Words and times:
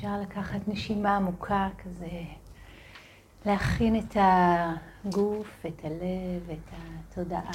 אפשר 0.00 0.20
לקחת 0.20 0.68
נשימה 0.68 1.16
עמוקה 1.16 1.68
כזה, 1.78 2.22
להכין 3.46 3.98
את 3.98 4.16
הגוף, 4.16 5.66
את 5.66 5.84
הלב, 5.84 6.50
את 6.52 6.72
התודעה 6.72 7.50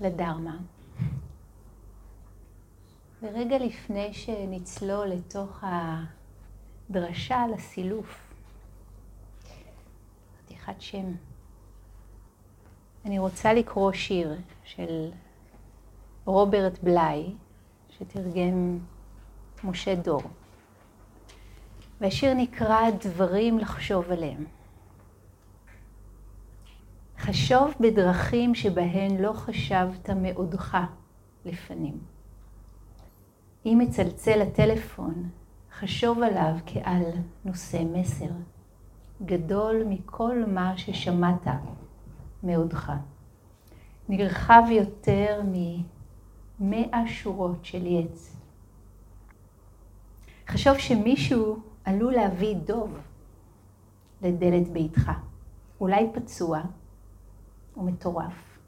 לדרמה. 0.00 0.56
ורגע 3.22 3.58
לפני 3.58 4.14
שנצלול 4.14 5.06
לתוך 5.06 5.64
הדרשה 6.90 7.36
על 7.42 7.54
הסילוף, 7.54 8.32
חתיכת 10.38 10.80
שם, 10.80 11.12
אני 13.04 13.18
רוצה 13.18 13.52
לקרוא 13.52 13.92
שיר 13.92 14.34
של 14.64 15.10
רוברט 16.24 16.78
בליי, 16.82 17.34
שתרגם 17.90 18.78
משה 19.64 19.94
דור. 19.94 20.22
והשיר 22.00 22.34
נקרא 22.34 22.90
דברים 22.90 23.58
לחשוב 23.58 24.10
עליהם. 24.10 24.44
חשוב 27.18 27.74
בדרכים 27.80 28.54
שבהן 28.54 29.16
לא 29.16 29.32
חשבת 29.32 30.10
מעודך 30.10 30.78
לפנים. 31.44 31.98
אם 33.66 33.78
מצלצל 33.82 34.42
הטלפון, 34.42 35.28
חשוב 35.78 36.22
עליו 36.22 36.54
כעל 36.66 37.02
נושא 37.44 37.82
מסר, 37.92 38.30
גדול 39.24 39.82
מכל 39.88 40.42
מה 40.46 40.78
ששמעת 40.78 41.46
מעודך. 42.42 42.92
נרחב 44.08 44.62
יותר 44.70 45.40
ממאה 46.60 47.02
שורות 47.06 47.64
של 47.64 47.86
יץ. 47.86 48.36
חשוב 50.48 50.78
שמישהו 50.78 51.58
עלול 51.86 52.14
להביא 52.14 52.56
דוב 52.56 52.98
לדלת 54.22 54.68
ביתך, 54.68 55.10
אולי 55.80 56.10
פצוע 56.14 56.60
ומטורף. 57.76 58.58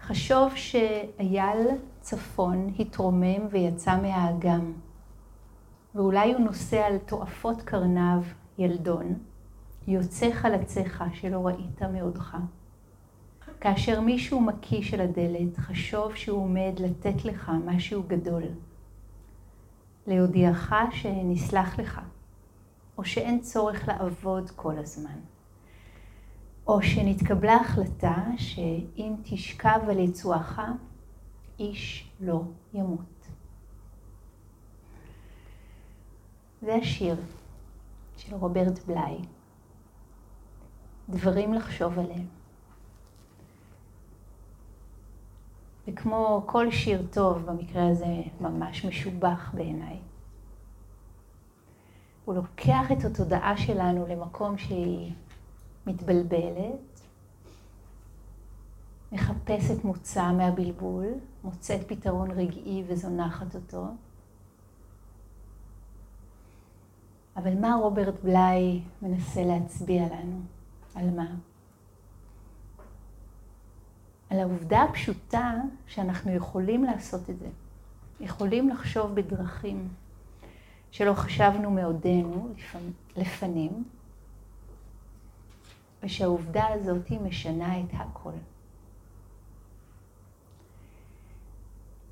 חשוב 0.00 0.52
שאייל 0.54 1.68
צפון 2.00 2.74
התרומם 2.78 3.46
ויצא 3.50 3.96
מהאגם, 4.02 4.72
ואולי 5.94 6.32
הוא 6.32 6.40
נוסע 6.40 6.86
על 6.86 6.98
תועפות 6.98 7.62
קרניו 7.62 8.22
ילדון, 8.58 9.14
יוצא 9.88 10.30
חלציך 10.32 11.04
שלא 11.12 11.46
ראית 11.46 11.82
מעודך. 11.82 12.36
כאשר 13.60 14.00
מישהו 14.00 14.40
מקיש 14.40 14.94
על 14.94 15.00
הדלת, 15.00 15.56
חשוב 15.56 16.14
שהוא 16.14 16.42
עומד 16.42 16.72
לתת 16.78 17.24
לך 17.24 17.52
משהו 17.64 18.02
גדול. 18.06 18.42
להודיעך 20.10 20.74
שנסלח 20.90 21.78
לך, 21.78 22.00
או 22.98 23.04
שאין 23.04 23.40
צורך 23.40 23.88
לעבוד 23.88 24.50
כל 24.50 24.78
הזמן, 24.78 25.18
או 26.66 26.82
שנתקבלה 26.82 27.56
החלטה 27.56 28.24
שאם 28.36 29.14
תשכב 29.22 29.80
על 29.88 29.98
יצואך, 29.98 30.60
איש 31.58 32.10
לא 32.20 32.42
ימות. 32.74 33.28
זה 36.62 36.74
השיר 36.74 37.16
של 38.16 38.34
רוברט 38.34 38.84
בליי, 38.86 39.18
דברים 41.08 41.54
לחשוב 41.54 41.98
עליהם. 41.98 42.39
וכמו 45.92 46.42
כל 46.46 46.70
שיר 46.70 47.02
טוב, 47.12 47.46
במקרה 47.46 47.88
הזה 47.88 48.22
ממש 48.40 48.84
משובח 48.84 49.50
בעיניי. 49.54 49.98
הוא 52.24 52.34
לוקח 52.34 52.92
את 52.92 53.04
התודעה 53.04 53.56
שלנו 53.56 54.06
למקום 54.06 54.58
שהיא 54.58 55.12
מתבלבלת, 55.86 57.00
מחפשת 59.12 59.84
מוצא 59.84 60.32
מהבלבול, 60.32 61.06
מוצאת 61.44 61.80
פתרון 61.86 62.30
רגעי 62.30 62.84
וזונחת 62.86 63.54
אותו. 63.54 63.86
אבל 67.36 67.60
מה 67.60 67.74
רוברט 67.74 68.20
בליי 68.24 68.80
מנסה 69.02 69.44
להצביע 69.44 70.06
לנו? 70.06 70.40
על 70.94 71.10
מה? 71.10 71.26
על 74.30 74.40
העובדה 74.40 74.82
הפשוטה 74.82 75.54
שאנחנו 75.86 76.30
יכולים 76.34 76.84
לעשות 76.84 77.30
את 77.30 77.38
זה. 77.38 77.48
יכולים 78.20 78.68
לחשוב 78.68 79.14
בדרכים 79.14 79.88
שלא 80.90 81.14
חשבנו 81.14 81.70
מעודנו 81.70 82.48
לפנים, 83.16 83.84
ושהעובדה 86.02 86.66
הזאת 86.68 87.08
היא 87.08 87.20
משנה 87.20 87.80
את 87.80 87.90
הכל. 87.92 88.32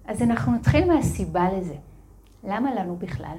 אז 0.05 0.23
אנחנו 0.23 0.53
נתחיל 0.53 0.93
מהסיבה 0.93 1.53
לזה. 1.53 1.77
למה 2.45 2.75
לנו 2.75 2.97
בכלל 2.97 3.37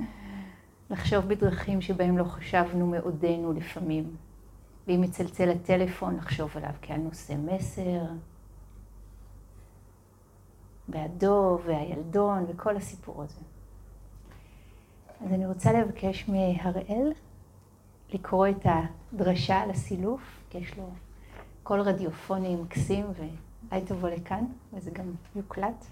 לחשוב 0.90 1.24
בדרכים 1.24 1.80
שבהם 1.80 2.18
לא 2.18 2.24
חשבנו 2.24 2.86
מעודנו 2.86 3.52
לפעמים? 3.52 4.16
ואם 4.88 5.04
יצלצל 5.04 5.50
הטלפון, 5.50 6.16
לחשוב 6.16 6.56
עליו 6.56 6.70
כעל 6.82 7.00
נושא 7.00 7.34
מסר, 7.38 8.00
והדוב 10.88 11.62
והילדון 11.66 12.44
וכל 12.48 12.76
הסיפור 12.76 13.22
הזה. 13.22 13.40
אז 15.26 15.32
אני 15.32 15.46
רוצה 15.46 15.72
לבקש 15.72 16.28
מהראל 16.28 17.12
לקרוא 18.12 18.48
את 18.48 18.66
הדרשה 19.12 19.56
על 19.60 19.70
הסילוף, 19.70 20.20
כי 20.50 20.58
יש 20.58 20.76
לו 20.76 20.90
קול 21.62 21.80
רדיופוני 21.80 22.56
מקסים, 22.56 23.06
ואולי 23.06 23.86
תבוא 23.86 24.08
לכאן, 24.08 24.44
וזה 24.72 24.90
גם 24.90 25.12
יוקלט. 25.36 25.84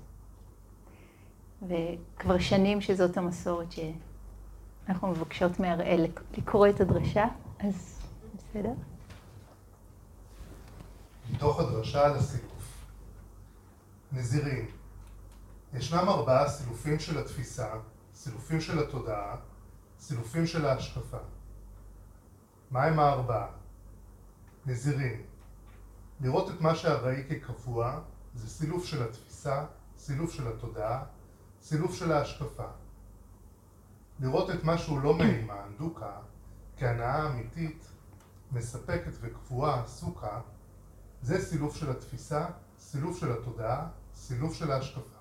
וכבר 1.63 2.39
שנים 2.39 2.81
שזאת 2.81 3.17
המסורת 3.17 3.67
שאנחנו 3.73 5.09
מבקשות 5.09 5.61
מהראל 5.61 6.07
לקרוא 6.39 6.67
את 6.69 6.81
הדרשה, 6.81 7.27
אז 7.59 7.96
בסדר? 8.51 8.73
מתוך 11.31 11.61
הדרשה 11.61 12.07
על 12.07 12.17
הסילוף. 12.17 12.85
נזירים, 14.13 14.71
ישנם 15.75 16.09
ארבעה 16.09 16.49
סילופים 16.49 16.99
של 16.99 17.19
התפיסה, 17.19 17.71
סילופים 18.15 18.61
של 18.61 18.79
התודעה, 18.79 19.37
סילופים 19.99 20.47
של 20.47 20.67
ההשקפה. 20.67 21.19
מהם 22.71 22.99
הארבעה? 22.99 23.49
נזירים, 24.67 25.23
לראות 26.21 26.51
את 26.51 26.61
מה 26.61 26.75
שארעי 26.75 27.25
כקבוע 27.29 28.01
זה 28.35 28.49
סילוף 28.49 28.85
של 28.85 29.03
התפיסה, 29.03 29.65
סילוף 29.99 30.33
של 30.33 30.49
התודעה, 30.49 31.05
סילוף 31.63 31.95
של 31.95 32.13
ההשקפה. 32.13 32.67
לראות 34.21 34.51
את 34.51 34.65
מה 34.65 34.79
שהוא 34.79 35.01
לא 35.01 35.17
מהימן, 35.17 35.73
דוקה, 35.79 36.13
כהנאה 36.77 37.27
אמיתית, 37.27 37.89
מספקת 38.53 39.13
וקבועה, 39.21 39.87
סוכה, 39.87 40.41
זה 41.23 41.45
סילוף 41.45 41.77
של 41.77 41.91
התפיסה, 41.91 42.47
סילוף 42.79 43.19
של 43.19 43.33
התודעה, 43.33 43.89
סילוף 44.15 44.55
של 44.55 44.73
ההשקפה. 44.73 45.17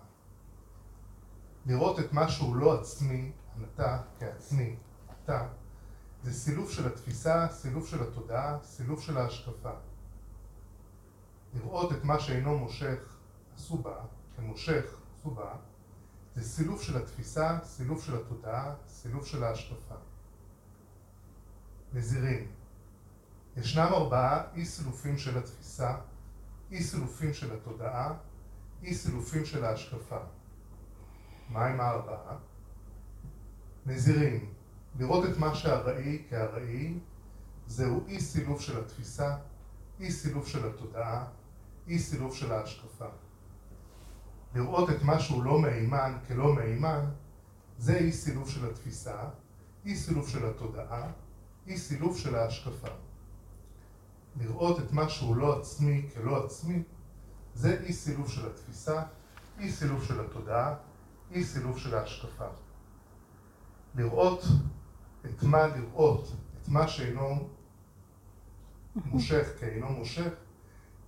לראות 1.65 1.99
את 1.99 2.13
מה 2.13 2.29
שהוא 2.29 2.55
לא 2.55 2.79
עצמי, 2.79 3.31
אתה 3.63 4.01
כעצמי, 4.19 4.75
אתה, 5.23 5.47
זה 6.23 6.33
סילוף 6.33 6.71
של 6.71 6.87
התפיסה, 6.87 7.47
סילוף 7.51 7.87
של 7.87 8.03
התודעה, 8.03 8.57
סילוף 8.63 9.01
של 9.01 9.17
ההשקפה. 9.17 9.71
לראות 11.53 11.91
את 11.91 12.03
מה 12.03 12.19
שאינו 12.19 12.57
מושך, 12.57 13.17
הסובה, 13.55 13.97
כמושך, 14.35 14.85
סובה, 15.23 15.55
זה 16.35 16.43
סילוף 16.43 16.81
של 16.81 16.97
התפיסה, 16.97 17.59
סילוף 17.63 18.03
של 18.03 18.15
התודעה, 18.15 18.75
סילוף 18.87 19.25
של 19.25 19.43
ההשקפה. 19.43 19.95
נזירים, 21.93 22.51
ישנם 23.57 23.89
ארבעה 23.93 24.43
אי 24.55 24.65
סילופים 24.65 25.17
של 25.17 25.37
התפיסה, 25.37 25.95
אי 26.71 26.83
סילופים 26.83 27.33
של 27.33 27.53
התודעה, 27.53 28.13
אי 28.83 28.93
סילופים 28.93 29.45
של 29.45 29.65
ההשקפה. 29.65 30.17
מה 31.49 31.65
עם 31.65 31.81
הארבעה? 31.81 32.37
נזירים, 33.85 34.53
לראות 34.99 35.29
את 35.29 35.37
מה 35.37 35.55
שארעי 35.55 36.23
כארעי, 36.29 36.99
זהו 37.67 38.07
אי 38.07 38.19
סילוף 38.19 38.61
של 38.61 38.79
התפיסה, 38.79 39.35
אי 39.99 40.11
סילוף 40.11 40.47
של 40.47 40.69
התודעה, 40.69 41.25
אי 41.87 41.99
סילוף 41.99 42.35
של 42.35 42.51
ההשקפה. 42.51 43.07
לראות 44.55 44.89
את 44.89 45.01
מה 45.03 45.19
שהוא 45.19 45.43
לא 45.43 45.61
מהימן 45.61 46.17
כלא 46.27 46.53
מהימן, 46.53 47.05
זה 47.77 47.97
אי 47.97 48.11
סילוף 48.11 48.49
של 48.49 48.69
התפיסה, 48.69 49.29
אי 49.85 49.95
סילוף 49.95 50.29
של 50.29 50.45
התודעה, 50.45 51.11
אי 51.67 51.77
סילוף 51.77 52.17
של 52.17 52.35
ההשקפה. 52.35 53.04
לראות 54.37 54.79
את 54.79 54.91
מה 54.91 55.09
שהוא 55.09 55.35
לא 55.35 55.59
עצמי 55.59 56.09
כלא 56.13 56.45
עצמי, 56.45 56.83
זה 57.53 57.81
אי 57.83 57.93
סילוף 57.93 58.29
של 58.29 58.47
התפיסה, 58.47 59.03
אי 59.59 59.71
סילוף 59.71 60.03
של 60.03 60.25
התודעה, 60.25 60.75
אי 61.31 61.43
סילוף 61.43 61.77
של 61.77 61.95
ההשקפה. 61.95 62.47
לראות 63.95 64.43
את 65.25 65.43
מה 65.43 65.67
לראות, 65.67 66.31
את 66.61 66.67
מה 66.67 66.87
שאינו 66.87 67.49
מושך 68.95 69.47
כאינו 69.59 69.89
מושך, 69.89 70.33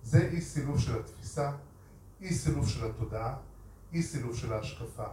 זה 0.02 0.28
אי 0.32 0.40
סילוף 0.40 0.80
של 0.80 1.00
התפיסה, 1.00 1.52
אי 2.20 2.34
סילוף 2.34 2.68
של 2.68 2.86
התודעה, 2.90 3.36
אי 3.92 4.02
סילוף 4.02 4.36
של 4.36 4.52
ההשקפה. 4.52 5.06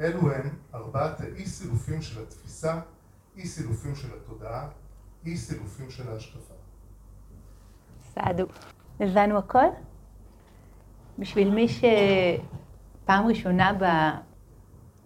אלו 0.00 0.32
הם 0.32 0.58
ארבעת 0.74 1.20
האי 1.20 1.46
סילופים 1.46 2.02
של 2.02 2.22
התפיסה, 2.22 2.80
אי 3.36 3.46
סילופים 3.46 3.96
של 3.96 4.08
התודעה, 4.16 4.68
אי 5.24 5.36
סילופים 5.36 5.90
של 5.90 6.08
ההשקפה. 6.08 6.57
סעדו. 8.18 8.44
הבנו 9.00 9.38
הכל? 9.38 9.66
בשביל 11.18 11.50
מי 11.50 11.66
שפעם 11.68 13.26
ראשונה 13.26 13.72
ב... 13.80 13.84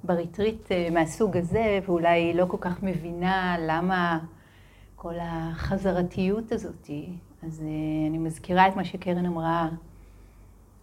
בריטריט 0.04 0.72
אה, 0.72 0.88
מהסוג 0.90 1.36
הזה, 1.36 1.78
ואולי 1.86 2.34
לא 2.34 2.44
כל 2.48 2.56
כך 2.60 2.82
מבינה 2.82 3.56
למה 3.60 4.18
כל 4.96 5.14
החזרתיות 5.20 6.52
הזאת, 6.52 6.90
אז 7.42 7.62
אה, 7.62 8.08
אני 8.08 8.18
מזכירה 8.18 8.68
את 8.68 8.76
מה 8.76 8.84
שקרן 8.84 9.26
אמרה 9.26 9.68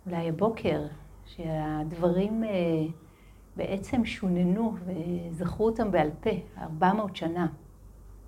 אולי 0.06 0.30
הבוקר, 0.30 0.82
שהדברים 1.25 2.44
אה, 2.44 2.50
בעצם 3.56 4.06
שוננו 4.06 4.75
וזכרו 4.86 5.66
אותם 5.66 5.92
בעל 5.92 6.10
פה, 6.22 6.30
400 6.62 7.16
שנה, 7.16 7.48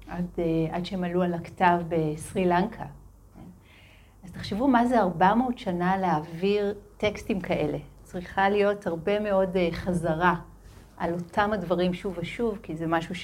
עד, 0.08 0.26
עד 0.72 0.86
שהם 0.86 1.04
עלו 1.04 1.22
על 1.22 1.34
הכתב 1.34 1.80
בסרי 1.90 2.46
לנקה. 2.46 2.86
אז 4.24 4.32
תחשבו 4.32 4.68
מה 4.68 4.86
זה 4.86 5.00
400 5.00 5.58
שנה 5.58 5.98
להעביר 5.98 6.74
טקסטים 6.98 7.42
כאלה. 7.42 7.78
צריכה 8.04 8.50
להיות 8.50 8.88
הרבה 8.88 9.20
מאוד 9.20 9.58
אה, 9.58 9.70
חזרה 9.72 10.36
על 10.98 11.14
אותם 11.14 11.54
הדברים 11.54 11.94
שוב 11.94 12.18
ושוב, 12.18 12.60
כי 12.64 12.76
זה 12.76 12.88
משהו 12.88 13.16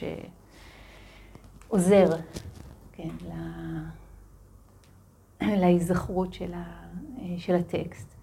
שעוזר, 1.67 2.17
כן, 2.91 3.09
להיזכרות 5.61 6.33
של, 6.33 6.53
ה... 6.53 6.63
אה, 7.21 7.35
של 7.37 7.55
הטקסט. 7.55 8.17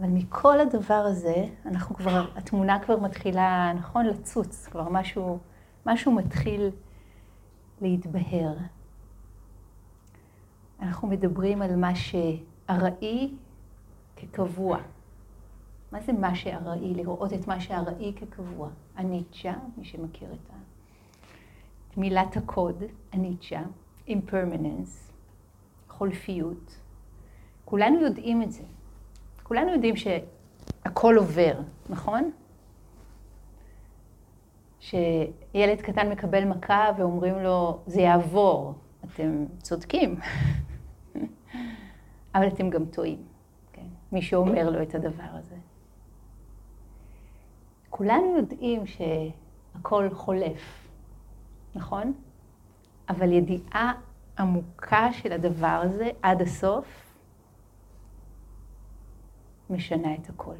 אבל 0.00 0.08
מכל 0.08 0.60
הדבר 0.60 0.94
הזה, 0.94 1.44
אנחנו 1.66 1.96
כבר, 1.96 2.26
התמונה 2.36 2.78
כבר 2.78 3.00
מתחילה, 3.00 3.72
נכון, 3.76 4.06
לצוץ, 4.06 4.66
כבר 4.66 4.88
משהו, 4.88 5.38
משהו 5.86 6.12
מתחיל 6.12 6.70
להתבהר. 7.80 8.54
אנחנו 10.84 11.08
מדברים 11.08 11.62
על 11.62 11.76
מה 11.76 11.92
שארעי 11.94 13.34
כקבוע. 14.16 14.78
מה 15.92 16.00
זה 16.00 16.12
מה 16.12 16.34
שארעי? 16.34 16.94
לראות 16.94 17.32
את 17.32 17.48
מה 17.48 17.60
שארעי 17.60 18.12
כקבוע. 18.16 18.68
הניטשה, 18.96 19.54
מי 19.76 19.84
שמכיר 19.84 20.28
את, 20.32 20.52
מילת 21.96 22.36
הקוד, 22.36 22.82
הניטשה, 23.12 23.62
impermanence, 24.08 25.12
חולפיות. 25.88 26.78
כולנו 27.64 28.00
יודעים 28.00 28.42
את 28.42 28.52
זה. 28.52 28.62
כולנו 29.42 29.72
יודעים 29.72 29.94
שהכל 29.96 31.16
עובר, 31.16 31.60
נכון? 31.88 32.30
שילד 34.80 35.80
קטן 35.82 36.10
מקבל 36.10 36.44
מכה 36.44 36.90
ואומרים 36.98 37.38
לו, 37.38 37.78
זה 37.86 38.00
יעבור. 38.00 38.74
אתם 39.04 39.44
צודקים. 39.62 40.16
אבל 42.34 42.48
אתם 42.48 42.70
גם 42.70 42.84
טועים, 42.84 43.22
כן? 43.72 43.86
מי 44.12 44.22
שאומר 44.22 44.70
לו 44.70 44.82
את 44.82 44.94
הדבר 44.94 45.30
הזה. 45.32 45.56
כולנו 47.90 48.36
יודעים 48.36 48.82
שהכל 48.86 50.08
חולף, 50.12 50.88
נכון? 51.74 52.12
אבל 53.08 53.32
ידיעה 53.32 53.92
עמוקה 54.38 55.12
של 55.12 55.32
הדבר 55.32 55.80
הזה 55.84 56.10
עד 56.22 56.42
הסוף 56.42 57.16
משנה 59.70 60.14
את 60.14 60.28
הכל. 60.28 60.54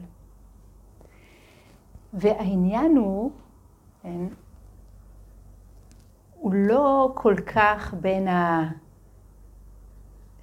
והעניין 2.13 2.97
הוא, 2.97 3.31
כן, 4.03 4.27
הוא 6.35 6.53
לא 6.55 7.13
כל 7.15 7.35
כך 7.55 7.95
בין 8.01 8.29
ה... 8.29 8.71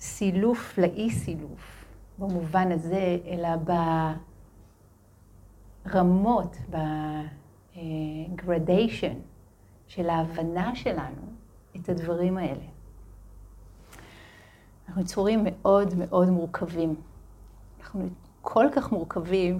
סילוף 0.01 0.77
לאי 0.77 1.09
סילוף, 1.09 1.85
במובן 2.19 2.71
הזה, 2.71 3.17
אלא 3.25 3.49
ברמות, 5.85 6.57
בגרדיישן 7.75 9.13
של 9.87 10.09
ההבנה 10.09 10.75
שלנו 10.75 11.21
את 11.75 11.89
הדברים 11.89 12.37
האלה. 12.37 12.65
אנחנו 14.87 15.01
יצורים 15.01 15.39
מאוד 15.43 15.93
מאוד 15.97 16.29
מורכבים. 16.29 16.95
אנחנו 17.79 18.09
כל 18.41 18.65
כך 18.75 18.91
מורכבים 18.91 19.57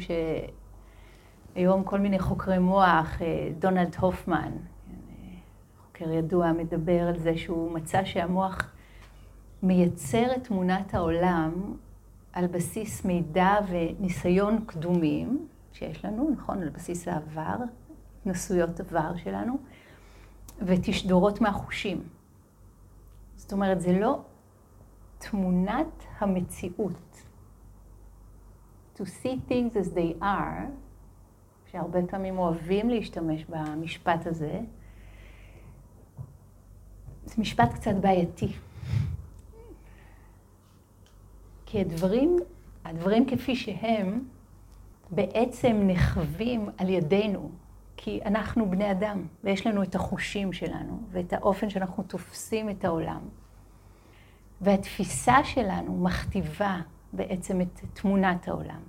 שהיום 1.56 1.84
כל 1.84 2.00
מיני 2.00 2.20
חוקרי 2.20 2.60
מוח, 2.60 3.22
אה, 3.22 3.50
דונלד 3.60 3.96
הופמן, 4.00 4.52
אה, 4.52 4.96
חוקר 5.82 6.12
ידוע, 6.12 6.52
מדבר 6.52 7.08
על 7.08 7.18
זה 7.20 7.38
שהוא 7.38 7.72
מצא 7.72 8.04
שהמוח 8.04 8.71
מייצר 9.64 10.36
את 10.36 10.44
תמונת 10.44 10.94
העולם 10.94 11.74
על 12.34 12.48
בסיס 12.48 13.06
מידע 13.06 13.58
וניסיון 13.68 14.66
קדומים 14.66 15.48
שיש 15.74 16.06
לנו, 16.06 16.30
נכון? 16.30 16.62
על 16.62 16.70
בסיס 16.70 17.08
העבר, 17.08 17.56
התנסויות 18.22 18.80
עבר 18.80 19.18
שלנו, 19.18 19.58
ותשדורות 20.60 21.42
מהחושים. 21.42 22.04
זאת 23.36 23.54
אומרת, 23.54 23.82
זה 23.82 24.00
לא 24.00 24.22
תמונת 25.18 26.04
המציאות. 26.20 27.24
To 28.96 29.02
see 29.02 29.50
things 29.50 29.76
as 29.76 29.96
they 29.96 30.22
are, 30.24 30.66
שהרבה 31.72 32.08
פעמים 32.08 32.38
אוהבים 32.38 32.90
להשתמש 32.90 33.46
במשפט 33.46 34.28
הזה, 34.28 34.60
זה 37.26 37.36
משפט 37.38 37.74
קצת 37.74 37.96
בעייתי. 38.02 38.54
כי 41.72 41.82
הדברים, 41.82 42.38
הדברים 42.86 43.26
כפי 43.26 43.56
שהם, 43.56 44.24
בעצם 45.12 45.80
נחווים 45.84 46.70
על 46.78 46.90
ידינו, 46.90 47.50
כי 47.98 48.20
אנחנו 48.26 48.70
בני 48.70 48.92
אדם, 48.92 49.26
ויש 49.44 49.68
לנו 49.68 49.84
את 49.84 49.96
החושים 49.96 50.54
שלנו, 50.54 51.02
ואת 51.12 51.34
האופן 51.34 51.70
שאנחנו 51.70 52.04
תופסים 52.04 52.70
את 52.70 52.86
העולם. 52.86 53.20
והתפיסה 54.62 55.44
שלנו 55.44 55.98
מכתיבה 55.98 56.82
בעצם 57.14 57.62
את 57.62 57.80
תמונת 57.94 58.48
העולם. 58.48 58.82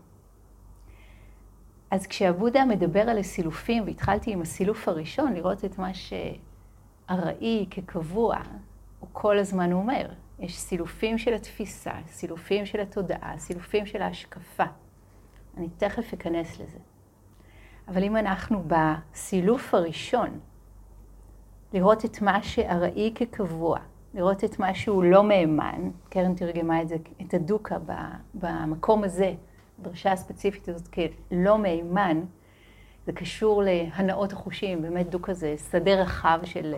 אז 1.91 2.07
כשעבודה 2.07 2.65
מדבר 2.65 3.01
על 3.01 3.19
הסילופים, 3.19 3.83
והתחלתי 3.87 4.33
עם 4.33 4.43
הסילוף 4.43 4.89
הראשון, 4.89 5.33
לראות 5.33 5.65
את 5.65 5.79
מה 5.79 5.91
שארעי 5.95 7.67
כקבוע, 7.71 8.37
הוא 9.01 9.09
כל 9.13 9.39
הזמן 9.39 9.73
אומר, 9.73 10.09
יש 10.43 10.59
סילופים 10.59 11.19
של 11.19 11.35
התפיסה, 11.35 11.93
סילופים 12.07 12.67
של 12.67 12.81
התודעה, 12.81 13.39
סילופים 13.39 13.87
של 13.87 14.03
ההשקפה. 14.03 14.65
אני 15.57 15.69
תכף 15.77 16.13
אכנס 16.13 16.61
לזה. 16.61 16.79
אבל 17.89 18.05
אם 18.05 18.17
אנחנו 18.17 18.65
בסילוף 18.67 19.75
הראשון, 19.75 20.41
לראות 21.73 22.05
את 22.05 22.23
מה 22.23 22.43
שארעי 22.43 23.13
כקבוע, 23.15 23.79
לראות 24.15 24.45
את 24.45 24.59
מה 24.59 24.75
שהוא 24.75 25.05
לא 25.05 25.25
מהימן, 25.25 25.91
קרן 26.09 26.35
תרגמה 26.35 26.83
את 26.83 26.89
זה, 26.89 26.97
את 27.27 27.35
הדוקה 27.35 27.77
במקום 28.35 29.05
הזה, 29.05 29.35
הדרשה 29.79 30.13
הספציפית 30.13 30.69
הזאת 30.69 30.89
כלא 30.89 31.59
מהימן, 31.59 32.21
זה 33.07 33.13
קשור 33.13 33.63
להנאות 33.63 34.33
החושים, 34.33 34.83
באמת 34.83 35.11
דוקה 35.11 35.35
זה 35.35 35.55
שדה 35.71 35.95
רחב 35.95 36.41
של 36.45 36.75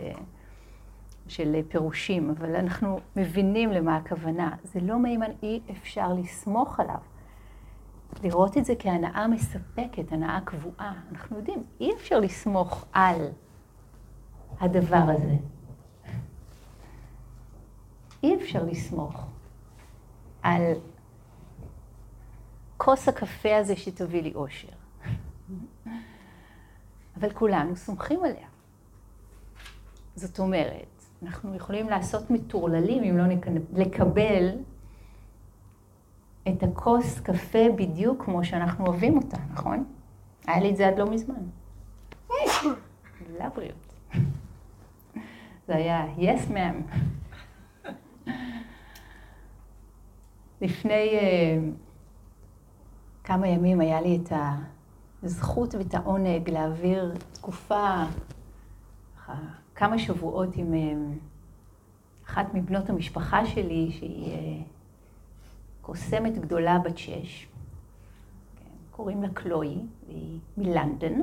של 1.28 1.56
פירושים, 1.68 2.30
אבל 2.30 2.56
אנחנו 2.56 3.00
מבינים 3.16 3.70
למה 3.70 3.96
הכוונה. 3.96 4.56
זה 4.64 4.80
לא 4.80 4.98
מהימן, 4.98 5.30
אי 5.42 5.60
אפשר 5.70 6.12
לסמוך 6.12 6.80
עליו. 6.80 6.98
לראות 8.22 8.56
את 8.58 8.64
זה 8.64 8.74
כהנאה 8.78 9.28
מספקת, 9.28 10.12
הנאה 10.12 10.40
קבועה. 10.44 10.94
אנחנו 11.12 11.36
יודעים, 11.36 11.62
אי 11.80 11.92
אפשר 11.94 12.20
לסמוך 12.20 12.84
על 12.92 13.28
הדבר 14.60 15.04
הזה. 15.08 15.36
אי 18.22 18.36
אפשר 18.36 18.64
לסמוך 18.64 19.26
על 20.42 20.62
כוס 22.76 23.08
הקפה 23.08 23.56
הזה 23.56 23.76
שתביא 23.76 24.22
לי 24.22 24.34
אושר. 24.34 24.68
אבל 27.20 27.32
כולנו 27.32 27.76
סומכים 27.76 28.24
עליה. 28.24 28.48
זאת 30.16 30.38
אומרת, 30.38 30.93
אנחנו 31.24 31.54
יכולים 31.54 31.88
לעשות 31.88 32.30
מטורללים 32.30 33.04
אם 33.04 33.16
לא 33.16 33.24
לקבל 33.72 34.48
את 36.48 36.62
הכוס 36.62 37.20
קפה 37.20 37.58
בדיוק 37.76 38.24
כמו 38.24 38.44
שאנחנו 38.44 38.86
אוהבים 38.86 39.16
אותה, 39.16 39.36
נכון? 39.52 39.84
היה 40.46 40.60
לי 40.60 40.70
את 40.70 40.76
זה 40.76 40.88
עד 40.88 40.98
לא 40.98 41.10
מזמן. 41.10 41.42
לבריאות. 43.40 43.94
זה 45.66 45.76
היה 45.76 46.06
yes 46.16 46.50
ma'am. 46.50 46.96
לפני 50.60 51.18
uh, 51.20 51.24
כמה 53.24 53.48
ימים 53.48 53.80
היה 53.80 54.00
לי 54.00 54.20
את 54.22 54.32
הזכות 55.22 55.74
ואת 55.74 55.94
העונג 55.94 56.50
להעביר 56.50 57.14
תקופה, 57.32 58.04
כמה 59.74 59.98
שבועות 59.98 60.56
עם 60.56 60.72
uh, 60.72 62.26
אחת 62.26 62.54
מבנות 62.54 62.90
המשפחה 62.90 63.46
שלי, 63.46 63.90
שהיא 63.92 64.34
uh, 64.34 64.64
קוסמת 65.82 66.38
גדולה 66.38 66.78
בת 66.78 66.98
שש. 66.98 67.46
כן, 68.56 68.70
קוראים 68.90 69.22
לה 69.22 69.28
קלוי, 69.34 69.76
והיא 70.06 70.38
מלנדון. 70.56 71.22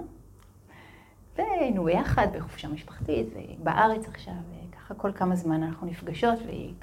והיינו 1.38 1.84
ביחד 1.84 2.27
בחופשה 2.34 2.67
משפחתית, 2.67 3.27
והיא 3.34 3.58
בארץ 3.63 4.08
עכשיו, 4.08 4.34
וככה 4.70 4.93
כל 4.93 5.12
כמה 5.12 5.36
זמן 5.36 5.63
אנחנו 5.63 5.88
נפגשות, 5.88 6.39
והיא 6.46 6.74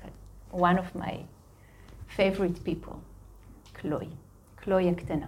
one 0.53 0.57
of 0.57 0.97
my 0.97 1.13
favorite 2.17 2.67
people, 2.67 2.97
קלוי, 3.73 4.07
קלוי 4.55 4.91
הקטנה. 4.91 5.27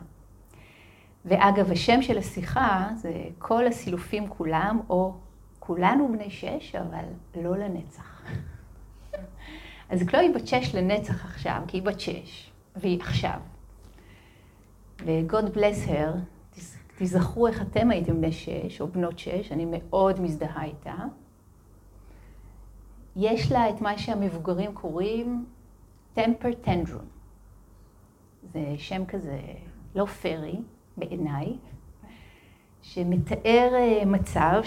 ואגב, 1.25 1.71
השם 1.71 2.03
של 2.03 2.19
השיחה 2.19 2.89
זה 2.97 3.25
כל 3.39 3.67
הסילופים 3.67 4.29
כולם, 4.29 4.81
או 4.91 5.15
כולנו 5.61 6.09
בני 6.13 6.31
שש, 6.31 6.75
אבל 6.75 7.05
לא 7.35 7.57
לנצח. 7.57 8.23
אז 9.91 10.03
קלוי 10.03 10.33
בת 10.33 10.47
שש 10.47 10.75
לנצח 10.75 11.25
עכשיו, 11.25 11.63
כי 11.69 11.77
היא 11.77 11.83
בת 11.83 12.01
שש, 12.01 12.53
והיא 12.77 13.01
עכשיו. 13.01 13.41
ו-God 15.05 15.57
bless 15.57 15.89
her, 15.89 16.17
תיזכרו 16.97 17.47
איך 17.47 17.63
אתם 17.63 17.91
הייתם 17.91 18.17
בני 18.17 18.33
שש 18.33 18.81
או 18.81 18.89
בנות 18.89 19.19
שש, 19.19 19.53
אני 19.53 19.67
מאוד 19.71 20.21
מזדהה 20.21 20.65
איתה. 20.65 20.95
יש 23.17 23.53
לה 23.53 23.71
את 23.71 23.81
מה 23.81 23.99
שהמבוגרים 23.99 24.75
קוראים 24.75 25.47
temper 26.17 26.67
tantrum. 26.67 27.05
זה 28.53 28.75
שם 28.77 29.07
כזה 29.07 29.41
לא 29.95 30.07
פרי 30.07 30.57
בעיניי, 30.97 31.57
שמתאר 32.83 33.75
אה, 33.75 34.05
מצב 34.07 34.61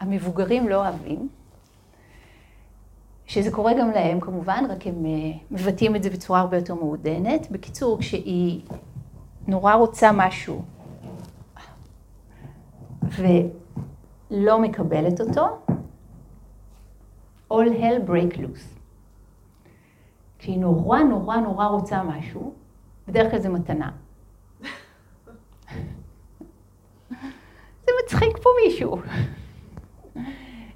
שהמבוגרים 0.00 0.68
לא 0.68 0.76
אוהבים, 0.76 1.28
שזה 3.26 3.50
קורה 3.50 3.72
גם 3.80 3.90
להם 3.90 4.20
כמובן, 4.20 4.64
רק 4.70 4.86
הם 4.86 5.06
אה, 5.06 5.38
מבטאים 5.50 5.96
את 5.96 6.02
זה 6.02 6.10
בצורה 6.10 6.40
הרבה 6.40 6.56
יותר 6.56 6.74
מעודנת. 6.74 7.50
בקיצור, 7.50 7.98
כשהיא 7.98 8.62
נורא 9.46 9.74
רוצה 9.74 10.10
משהו 10.12 10.62
ולא 13.02 14.60
מקבלת 14.60 15.20
אותו, 15.20 15.46
all 17.52 17.70
hell 17.80 18.08
break 18.08 18.36
loose. 18.36 18.76
כשהיא 20.38 20.58
נורא 20.58 21.00
נורא 21.00 21.36
נורא 21.36 21.66
רוצה 21.66 22.02
משהו, 22.02 22.54
בדרך 23.08 23.30
כלל 23.30 23.40
זה 23.40 23.48
מתנה. 23.48 23.90
זה 27.84 27.92
מצחיק 28.04 28.38
פה 28.42 28.50
מישהו. 28.64 28.96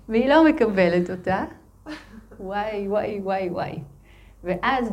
והיא 0.09 0.29
לא 0.29 0.49
מקבלת 0.49 1.11
אותה. 1.11 1.45
וואי, 2.41 2.89
וואי, 2.89 3.21
וואי, 3.21 3.51
וואי. 3.51 3.79
ואז 4.45 4.93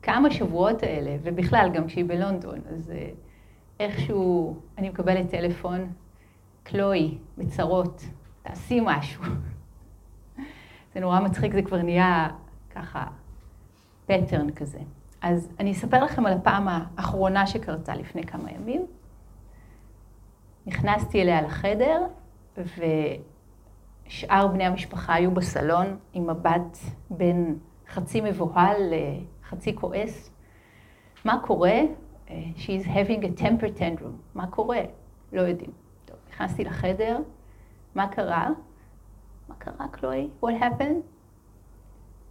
בכמה 0.00 0.30
שבועות 0.30 0.82
האלה, 0.82 1.16
ובכלל, 1.22 1.70
גם 1.74 1.86
כשהיא 1.86 2.04
בלונדון, 2.04 2.58
אז 2.72 2.90
אה, 2.90 3.10
איכשהו 3.80 4.56
אני 4.78 4.88
מקבלת 4.88 5.30
טלפון, 5.30 5.92
קלוי, 6.62 7.18
בצרות, 7.38 8.02
תעשי 8.42 8.80
משהו. 8.82 9.22
זה 10.94 11.00
נורא 11.00 11.20
מצחיק, 11.20 11.52
זה 11.52 11.62
כבר 11.62 11.82
נהיה 11.82 12.28
ככה 12.74 13.06
פטרן 14.06 14.50
כזה. 14.50 14.78
אז 15.22 15.52
אני 15.60 15.72
אספר 15.72 16.04
לכם 16.04 16.26
על 16.26 16.32
הפעם 16.32 16.68
האחרונה 16.68 17.46
שקרתה 17.46 17.94
לפני 17.94 18.22
כמה 18.22 18.52
ימים. 18.52 18.86
נכנסתי 20.66 21.22
אליה 21.22 21.42
לחדר, 21.42 22.02
ושאר 24.06 24.46
בני 24.46 24.64
המשפחה 24.64 25.14
היו 25.14 25.30
בסלון 25.30 25.96
עם 26.12 26.30
מבט 26.30 26.78
בין 27.10 27.58
חצי 27.88 28.20
מבוהל 28.20 28.76
לחצי 29.42 29.74
כועס. 29.76 30.30
מה 31.24 31.38
קורה? 31.42 31.80
Uh, 32.26 32.30
she's 32.56 32.84
having 32.84 33.22
a 33.22 33.40
temper 33.42 33.78
tantrum. 33.78 34.34
מה 34.34 34.46
קורה? 34.46 34.80
לא 35.32 35.40
יודעים. 35.40 35.70
טוב, 36.04 36.16
נכנסתי 36.30 36.64
לחדר, 36.64 37.18
מה 37.94 38.08
קרה? 38.08 38.48
מה 39.48 39.54
קרה, 39.58 39.88
קלואי? 39.88 40.28
What 40.42 40.62
happened? 40.62 41.14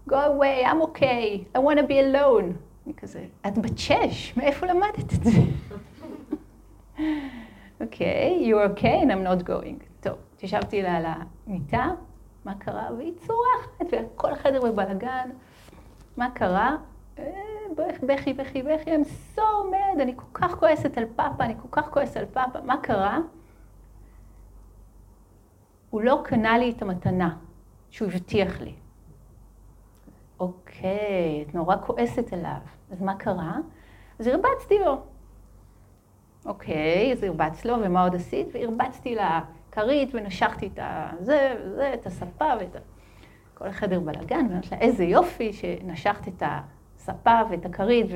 go 0.10 0.16
away, 0.16 0.64
I'm 0.66 0.82
okay, 0.82 1.48
I 1.56 1.60
want 1.60 1.80
to 1.80 1.88
be 1.88 2.00
alone. 2.00 2.58
אני 2.86 2.94
כזה, 2.98 3.26
את 3.48 3.58
בת 3.58 3.78
שש, 3.78 4.38
מאיפה 4.38 4.66
למדת 4.66 5.14
את 5.14 5.24
זה? 5.24 5.30
אוקיי, 7.82 8.40
okay, 8.42 8.48
you're 8.48 8.80
okay 8.80 9.02
and 9.02 9.12
I'm 9.12 9.24
not 9.24 9.46
going. 9.46 9.93
התיישבתי 10.44 10.82
לה 10.82 10.98
על 10.98 11.06
המיטה, 11.06 11.88
מה 12.46 12.56
קרה? 12.56 12.90
והיא 12.98 13.14
צורחת, 13.28 13.86
וכל 13.92 14.32
החדר 14.32 14.62
בבלאגן. 14.62 15.30
מה 16.18 16.32
קרה? 16.32 16.78
אה, 17.20 17.26
בכי, 17.78 18.34
בכי, 18.34 18.64
בכי, 18.64 18.96
I'm 18.96 19.08
so 19.36 19.42
mad, 19.72 20.02
אני 20.02 20.14
כל 20.16 20.26
כך 20.34 20.56
כועסת 20.60 20.98
על 20.98 21.06
פאפה, 21.16 21.44
אני 21.44 21.56
כל 21.62 21.68
כך 21.72 21.90
כועסת 21.90 22.18
על 22.18 22.26
פאפה. 22.26 22.62
מה 22.62 22.78
קרה? 22.82 23.20
הוא 25.90 26.02
לא 26.02 26.22
קנה 26.26 26.58
לי 26.58 26.72
את 26.78 26.82
המתנה 26.82 27.36
שהוא 27.90 28.08
הבטיח 28.08 28.62
לי. 28.62 28.74
אוקיי, 30.40 31.46
את 31.48 31.56
נורא 31.56 31.76
כועסת 31.86 32.34
עליו. 32.34 32.62
אז 32.92 33.02
מה 33.02 33.16
קרה? 33.16 33.58
אז 34.20 34.28
הרבצתי 34.28 34.80
לו. 34.80 35.02
אוקיי, 36.46 37.14
אז 37.14 37.24
הרבצת 37.24 37.66
לו, 37.66 37.76
ומה 37.84 38.04
עוד 38.04 38.16
עשית? 38.16 38.48
והרבצתי 38.54 39.16
לכרית 39.74 40.10
ונשכתי 40.14 40.70
את 40.74 40.80
הזה 40.84 41.56
וזה, 41.66 41.94
את 41.94 42.06
הספה 42.06 42.46
ואת. 42.60 42.76
כל 43.54 43.68
החדר 43.68 44.00
בלאגן, 44.00 44.46
אומרת 44.50 44.72
לה, 44.72 44.78
איזה 44.78 45.04
יופי 45.04 45.54
שנשכת 45.54 46.28
את 46.28 46.44
הספה 46.46 47.40
ואת 47.50 47.66
הכרית 47.66 48.08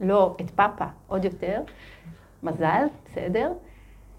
ולא 0.00 0.36
את 0.40 0.50
פאפה, 0.50 0.84
עוד 1.06 1.24
יותר. 1.24 1.62
מזל, 2.42 2.84
בסדר. 3.04 3.52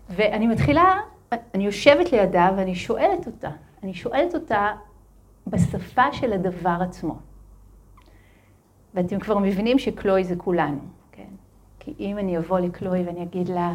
ואני 0.09 0.47
מתחילה, 0.47 0.99
אני 1.31 1.65
יושבת 1.65 2.11
לידה 2.11 2.49
ואני 2.57 2.75
שואלת 2.75 3.27
אותה, 3.27 3.49
אני 3.83 3.93
שואלת 3.93 4.33
אותה 4.35 4.71
בשפה 5.47 6.13
של 6.13 6.33
הדבר 6.33 6.77
עצמו. 6.81 7.15
ואתם 8.93 9.19
כבר 9.19 9.37
מבינים 9.37 9.79
שקלוי 9.79 10.23
זה 10.23 10.35
כולנו, 10.35 10.79
כן? 11.11 11.29
כי 11.79 11.93
אם 11.99 12.17
אני 12.17 12.37
אבוא 12.37 12.59
לקלוי 12.59 13.03
ואני 13.03 13.23
אגיד 13.23 13.49
לה, 13.49 13.73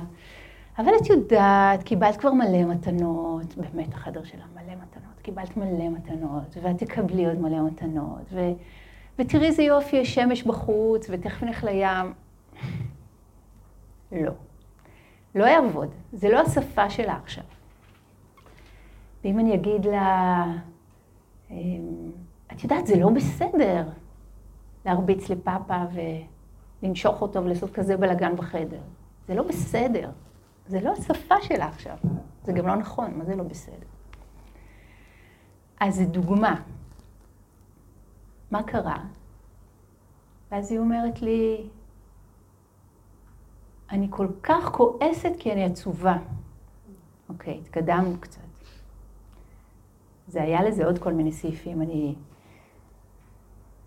אבל 0.79 0.93
את 1.03 1.09
יודעת, 1.09 1.83
קיבלת 1.83 2.17
כבר 2.17 2.33
מלא 2.33 2.65
מתנות, 2.65 3.55
באמת 3.57 3.95
החדר 3.95 4.25
שלה 4.25 4.45
מלא 4.55 4.73
מתנות, 4.73 5.21
קיבלת 5.23 5.57
מלא 5.57 5.89
מתנות, 5.89 6.57
ואת 6.63 6.79
תקבלי 6.79 7.27
עוד 7.27 7.41
מלא 7.41 7.67
מתנות, 7.67 8.23
ו... 8.33 8.41
ותראי 9.19 9.47
איזה 9.47 9.63
יופי, 9.63 9.97
יש 9.97 10.15
שמש 10.15 10.43
בחוץ, 10.43 11.07
ותכף 11.11 11.43
נלך 11.43 11.65
לים. 11.65 12.13
לא. 14.13 14.33
לא 15.35 15.45
יעבוד, 15.45 15.89
זה 16.13 16.29
לא 16.29 16.41
השפה 16.41 16.91
שלה 16.91 17.17
עכשיו. 17.23 17.45
ואם 19.25 19.39
אני 19.39 19.55
אגיד 19.55 19.85
לה, 19.85 20.45
אמ, 21.51 22.11
את 22.53 22.65
יודעת, 22.65 22.87
זה 22.87 22.97
לא 22.97 23.11
בסדר, 23.11 23.89
להרביץ 24.87 25.29
לפאפה 25.29 25.85
ולנשוך 26.83 27.23
אותו 27.23 27.45
ולעשות 27.45 27.71
כזה 27.71 27.97
בלאגן 27.97 28.37
בחדר. 28.37 28.81
זה 29.29 29.35
לא 29.35 29.43
בסדר. 29.43 30.11
זה 30.67 30.81
לא 30.81 30.93
השפה 30.93 31.35
שלה 31.43 31.67
עכשיו. 31.67 31.97
זה 32.45 32.53
גם 32.53 32.67
לא 32.67 32.77
נכון, 32.77 33.19
מה 33.19 33.25
זה 33.25 33.37
לא 33.37 33.45
בסדר? 33.45 33.87
אז 35.81 35.95
זו 35.95 36.05
דוגמה. 36.05 36.61
מה 38.51 38.63
קרה? 38.63 38.97
ואז 40.51 40.73
היא 40.73 40.79
אומרת 40.79 41.23
לי, 41.23 41.67
אני 43.91 44.07
כל 44.11 44.29
כך 44.43 44.73
כועסת 44.73 45.33
כי 45.39 45.53
אני 45.53 45.65
עצובה. 45.65 46.17
אוקיי, 47.29 47.59
התקדמנו 47.59 48.17
קצת. 48.21 48.41
זה 50.29 50.43
היה 50.43 50.63
לזה 50.63 50.87
עוד 50.87 50.99
כל 50.99 51.13
מיני 51.13 51.33
סעיפים, 51.33 51.83
אני 51.83 52.15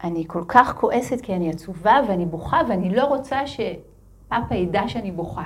אני 0.03 0.24
כל 0.27 0.44
כך 0.48 0.75
כועסת 0.77 1.22
כי 1.22 1.36
אני 1.36 1.50
עצובה 1.50 2.00
ואני 2.08 2.25
בוכה 2.25 2.62
ואני 2.70 2.96
לא 2.96 3.03
רוצה 3.05 3.48
שפאפה 3.48 4.55
ידע 4.55 4.88
שאני 4.88 5.12
בוכה. 5.12 5.44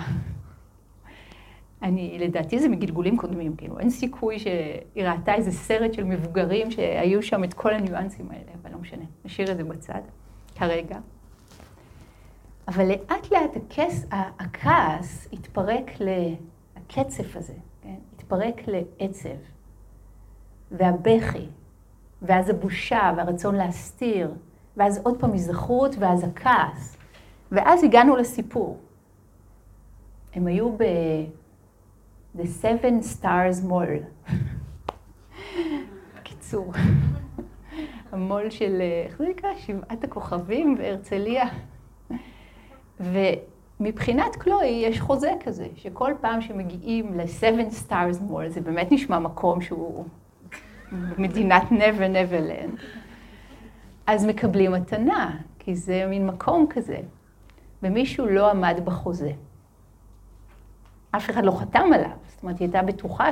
אני, 1.84 2.18
לדעתי 2.20 2.60
זה 2.60 2.70
מגלגולים 2.70 3.18
קודמים, 3.18 3.56
כאילו, 3.56 3.80
אין 3.80 3.90
סיכוי 3.90 4.40
שהיא 4.40 5.04
ראתה 5.04 5.34
איזה 5.34 5.52
סרט 5.52 5.94
של 5.94 6.04
מבוגרים 6.04 6.72
שהיו 6.72 7.24
שם 7.24 7.44
את 7.44 7.54
כל 7.54 7.74
הניואנסים 7.74 8.32
האלה, 8.32 8.52
אבל 8.62 8.72
לא 8.72 8.78
משנה, 8.78 9.04
נשאיר 9.26 9.52
את 9.52 9.58
זה 9.58 9.64
בצד, 9.64 10.02
כרגע. 10.56 10.98
אבל 12.68 12.88
לאט 12.88 13.32
לאט 13.32 13.56
הכס, 13.56 14.06
הכעס 14.12 15.28
התפרק 15.34 15.92
לקצף 16.00 17.36
הזה, 17.36 17.54
כן? 17.82 17.96
מתפרק 18.14 18.62
לעצב, 18.68 19.30
והבכי, 20.72 21.46
ואז 22.22 22.50
הבושה 22.50 23.14
והרצון 23.18 23.56
להסתיר, 23.56 24.32
ואז 24.78 25.02
עוד 25.04 25.20
פעם 25.20 25.32
היזכרות, 25.32 25.96
ואז 26.00 26.24
הכעס. 26.24 26.98
ואז 27.52 27.84
הגענו 27.84 28.16
לסיפור. 28.16 28.78
הם 30.34 30.48
היו 30.48 30.72
ב... 30.72 30.84
The 32.38 32.46
Seven 32.62 33.02
Stars 33.02 33.66
Mall. 33.70 34.04
בקיצור, 36.16 36.74
המו"ל 38.12 38.50
של, 38.50 38.82
איך 39.06 39.18
זה 39.18 39.28
נקרא? 39.30 39.50
שבעת 39.58 40.04
הכוכבים 40.04 40.76
בהרצליה. 40.78 41.46
ומבחינת 43.00 44.36
קלואי 44.36 44.84
יש 44.86 45.00
חוזה 45.00 45.32
כזה, 45.44 45.68
שכל 45.76 46.14
פעם 46.22 46.42
שמגיעים 46.42 47.18
ל-Seven 47.18 47.88
Stars 47.88 48.32
Mall, 48.32 48.48
זה 48.48 48.62
באמת 48.62 48.92
נשמע 48.92 49.20
מקום 49.20 49.62
שהוא 49.62 50.06
מדינת 51.18 51.64
never 51.64 52.14
never 52.14 52.50
land, 52.50 52.82
אז 54.08 54.26
מקבלים 54.26 54.72
מתנה, 54.72 55.38
כי 55.60 55.76
זה 55.76 56.06
מין 56.10 56.28
מקום 56.28 56.68
כזה, 56.70 56.98
ומישהו 57.84 58.26
לא 58.26 58.52
עמד 58.52 58.82
בחוזה. 58.86 59.32
אף 61.12 61.30
אחד 61.30 61.46
לא 61.46 61.52
חתם 61.52 61.94
עליו, 61.94 62.18
זאת 62.28 62.44
אומרת, 62.44 62.60
היא 62.60 62.66
הייתה 62.66 62.82
בטוחה 62.82 63.26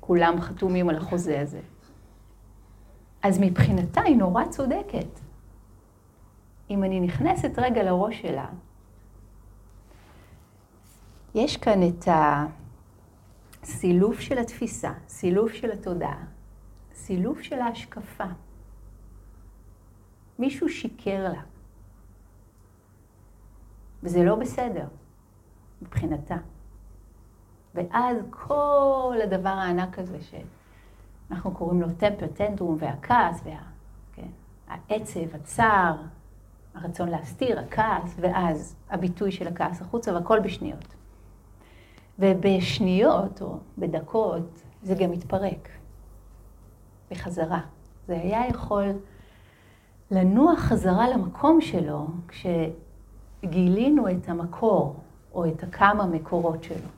שכולם 0.00 0.40
חתומים 0.40 0.88
על 0.88 0.96
החוזה 0.96 1.40
הזה. 1.40 1.60
אז 3.22 3.38
מבחינתה 3.40 4.00
היא 4.00 4.16
נורא 4.16 4.44
צודקת. 4.44 5.20
אם 6.70 6.84
אני 6.84 7.00
נכנסת 7.00 7.58
רגע 7.58 7.82
לראש 7.82 8.22
שלה, 8.22 8.46
יש 11.34 11.56
כאן 11.56 11.80
את 11.88 12.08
הסילוף 13.62 14.20
של 14.20 14.38
התפיסה, 14.38 14.92
סילוף 15.08 15.52
של 15.52 15.72
התודעה, 15.72 16.24
סילוף 16.94 17.40
של 17.40 17.60
ההשקפה. 17.60 18.24
מישהו 20.38 20.68
שיקר 20.68 21.28
לה, 21.32 21.42
וזה 24.02 24.24
לא 24.24 24.34
בסדר 24.34 24.86
מבחינתה. 25.82 26.36
ואז 27.74 28.16
כל 28.30 29.16
הדבר 29.24 29.48
הענק 29.48 29.98
הזה 29.98 30.18
שאנחנו 30.20 31.50
קוראים 31.50 31.82
לו 31.82 31.88
temper 31.98 32.26
tantrum 32.26 32.76
והכעס, 32.80 33.40
וה, 33.44 33.58
כן, 34.12 34.28
הצער, 35.34 35.96
הרצון 36.74 37.08
להסתיר, 37.08 37.60
הכעס, 37.60 38.16
ואז 38.20 38.76
הביטוי 38.90 39.32
של 39.32 39.48
הכעס 39.48 39.82
החוצה, 39.82 40.14
והכל 40.14 40.40
בשניות. 40.40 40.94
ובשניות 42.18 43.42
או 43.42 43.58
בדקות 43.78 44.62
זה 44.82 44.94
גם 44.94 45.10
מתפרק 45.10 45.68
בחזרה. 47.10 47.60
זה 48.06 48.14
היה 48.20 48.48
יכול 48.48 48.92
לנוע 50.10 50.56
חזרה 50.56 51.08
למקום 51.08 51.60
שלו 51.60 52.06
כשגילינו 52.28 54.10
את 54.10 54.28
המקור 54.28 54.99
או 55.34 55.48
את 55.48 55.62
הכמה 55.62 56.06
מקורות 56.06 56.64
שלו. 56.64 56.88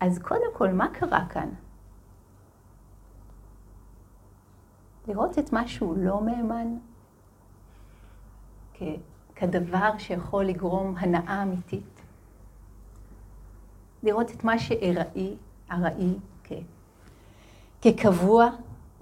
אז 0.00 0.18
קודם 0.18 0.50
כל, 0.54 0.68
מה 0.68 0.88
קרה 0.92 1.26
כאן? 1.28 1.48
לראות 5.08 5.38
את 5.38 5.52
מה 5.52 5.68
שהוא 5.68 5.96
לא 5.98 6.20
מהימן 6.20 6.76
כדבר 9.34 9.98
שיכול 9.98 10.44
לגרום 10.44 10.94
הנאה 10.98 11.42
אמיתית. 11.42 12.00
לראות 14.02 14.30
את 14.30 14.44
מה 14.44 14.58
שארעי, 14.58 15.36
ארעי, 15.70 16.14
כקבוע. 17.82 18.48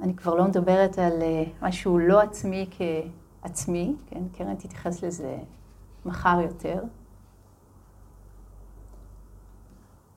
אני 0.00 0.16
כבר 0.16 0.35
לא 0.35 0.44
מדברת 0.44 0.98
על 0.98 1.22
אה, 1.22 1.44
משהו 1.62 1.98
לא 1.98 2.20
עצמי 2.20 2.70
כעצמי, 2.70 3.94
כן? 4.07 4.22
קרן 4.33 4.55
תתייחס 4.55 5.02
לזה 5.02 5.38
מחר 6.04 6.40
יותר. 6.42 6.82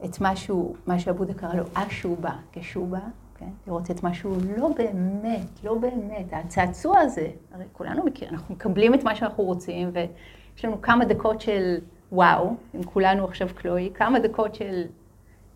את 0.05 0.17
משהו, 0.21 0.75
מה 0.87 0.99
שעבודה 0.99 1.33
קרא 1.33 1.53
לו 1.53 1.63
אשובה 1.73 2.35
כשובה, 2.51 2.99
כן? 3.37 3.49
לראות 3.67 3.91
את 3.91 4.03
משהו 4.03 4.37
לא 4.57 4.69
באמת, 4.77 5.63
לא 5.63 5.77
באמת, 5.77 6.25
הצעצוע 6.31 6.99
הזה, 6.99 7.31
הרי 7.51 7.65
כולנו 7.73 8.05
מכירים, 8.05 8.33
אנחנו 8.33 8.55
מקבלים 8.55 8.93
את 8.93 9.03
מה 9.03 9.15
שאנחנו 9.15 9.43
רוצים, 9.43 9.91
ויש 9.93 10.65
לנו 10.65 10.81
כמה 10.81 11.05
דקות 11.05 11.41
של 11.41 11.77
וואו, 12.11 12.55
אם 12.75 12.83
כולנו 12.83 13.25
עכשיו 13.25 13.49
קלואי, 13.55 13.91
כמה 13.93 14.19
דקות 14.19 14.55
של 14.55 14.83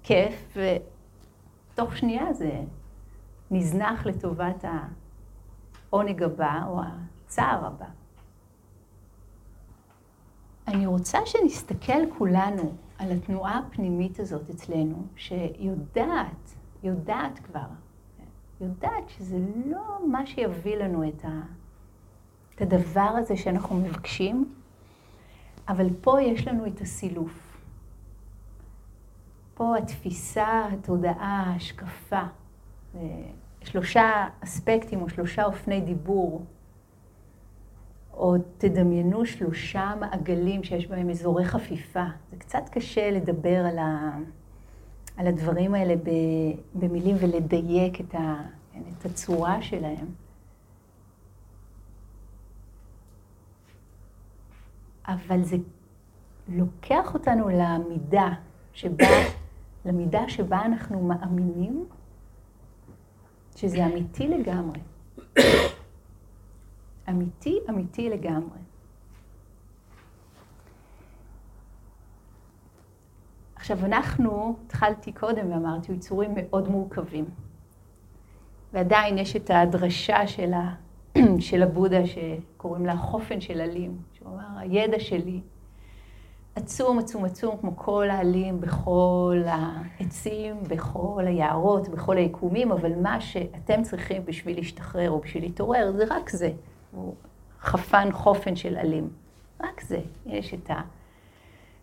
כיף, 0.04 0.58
ותוך 1.74 1.98
שנייה 1.98 2.34
זה 2.34 2.52
נזנח 3.52 4.06
לטובת 4.06 4.66
העונג 5.90 6.24
הבא 6.24 6.62
או 6.68 6.82
הצער 7.26 7.66
הבא. 7.66 7.86
אני 10.68 10.86
רוצה 10.86 11.20
שנסתכל 11.26 12.12
כולנו 12.18 12.72
על 12.98 13.12
התנועה 13.12 13.60
הפנימית 13.60 14.20
הזאת 14.20 14.50
אצלנו, 14.50 15.08
שיודעת, 15.16 16.56
יודעת 16.84 17.40
כבר, 17.40 17.68
יודעת 18.62 19.10
שזה 19.10 19.38
לא 19.66 20.00
מה 20.08 20.26
שיביא 20.26 20.76
לנו 20.76 21.10
את, 21.10 21.26
ה, 21.26 21.42
את 22.56 22.62
הדבר 22.62 23.12
הזה 23.18 23.38
שאנחנו 23.38 23.76
מבקשים, 23.76 24.54
אבל 25.70 25.88
פה 26.02 26.22
יש 26.22 26.48
לנו 26.48 26.68
את 26.68 26.82
הסילוף. 26.82 27.58
פה 29.54 29.78
התפיסה, 29.78 30.68
התודעה, 30.72 31.44
ההשקפה. 31.48 32.24
שלושה 33.64 34.28
אספקטים 34.44 35.02
או 35.02 35.10
שלושה 35.10 35.46
אופני 35.46 35.82
דיבור 35.82 36.46
או 38.18 38.36
תדמיינו 38.58 39.26
שלושה 39.26 39.94
מעגלים 40.00 40.64
שיש 40.64 40.88
בהם 40.88 41.10
אזורי 41.10 41.46
חפיפה. 41.46 42.06
זה 42.32 42.38
קצת 42.38 42.70
קשה 42.72 43.12
לדבר 43.12 43.66
על, 43.66 43.78
ה, 43.80 44.18
על 45.18 45.28
הדברים 45.28 45.74
האלה 45.74 45.94
במילים 46.76 47.16
ולדייק 47.20 48.02
את, 48.02 48.16
ה, 48.16 48.36
את 48.72 49.06
הצורה 49.06 49.62
שלהם. 49.62 50.08
אבל 55.08 55.44
זה 55.44 55.58
לוקח 56.48 57.14
אותנו 57.14 57.50
למידה 57.50 58.30
שבה, 58.74 59.06
למידה 59.86 60.30
שבה 60.30 60.66
אנחנו 60.66 61.04
מאמינים 61.04 61.86
שזה 63.56 63.86
אמיתי 63.86 64.28
לגמרי. 64.28 64.80
אמיתי, 67.10 67.60
אמיתי 67.70 68.10
לגמרי. 68.10 68.60
עכשיו, 73.56 73.86
אנחנו, 73.86 74.56
התחלתי 74.66 75.12
קודם 75.12 75.52
ואמרתי, 75.52 75.92
יצורים 75.92 76.32
מאוד 76.36 76.70
מורכבים. 76.70 77.26
ועדיין 78.74 79.18
יש 79.18 79.36
את 79.36 79.52
הדרשה 79.54 80.28
של, 80.28 80.54
ה, 80.54 80.76
של 81.40 81.64
הבודה 81.64 82.02
שקוראים 82.08 82.86
לה 82.86 82.98
חופן 82.98 83.42
של 83.42 83.62
עלים, 83.62 83.98
שהוא 84.14 84.30
אמר, 84.30 84.60
הידע 84.60 85.00
שלי 85.00 85.42
עצום, 86.58 87.00
עצום, 87.00 87.26
עצום, 87.26 87.58
כמו 87.58 87.72
כל 87.76 88.10
העלים 88.10 88.62
בכל 88.62 89.42
העצים, 89.46 90.56
בכל 90.68 91.24
היערות, 91.28 91.90
בכל 91.90 92.18
היקומים, 92.18 92.72
אבל 92.72 92.92
מה 93.02 93.22
שאתם 93.22 93.84
צריכים 93.84 94.26
בשביל 94.26 94.56
להשתחרר 94.56 95.12
או 95.12 95.20
בשביל 95.20 95.44
להתעורר, 95.44 95.92
זה 95.98 96.04
רק 96.10 96.30
זה. 96.30 96.52
הוא 96.92 97.16
חפן 97.62 98.12
חופן 98.12 98.56
של 98.56 98.78
עלים. 98.78 99.10
רק 99.62 99.82
זה. 99.82 100.00
יש 100.26 100.54
את 100.54 100.70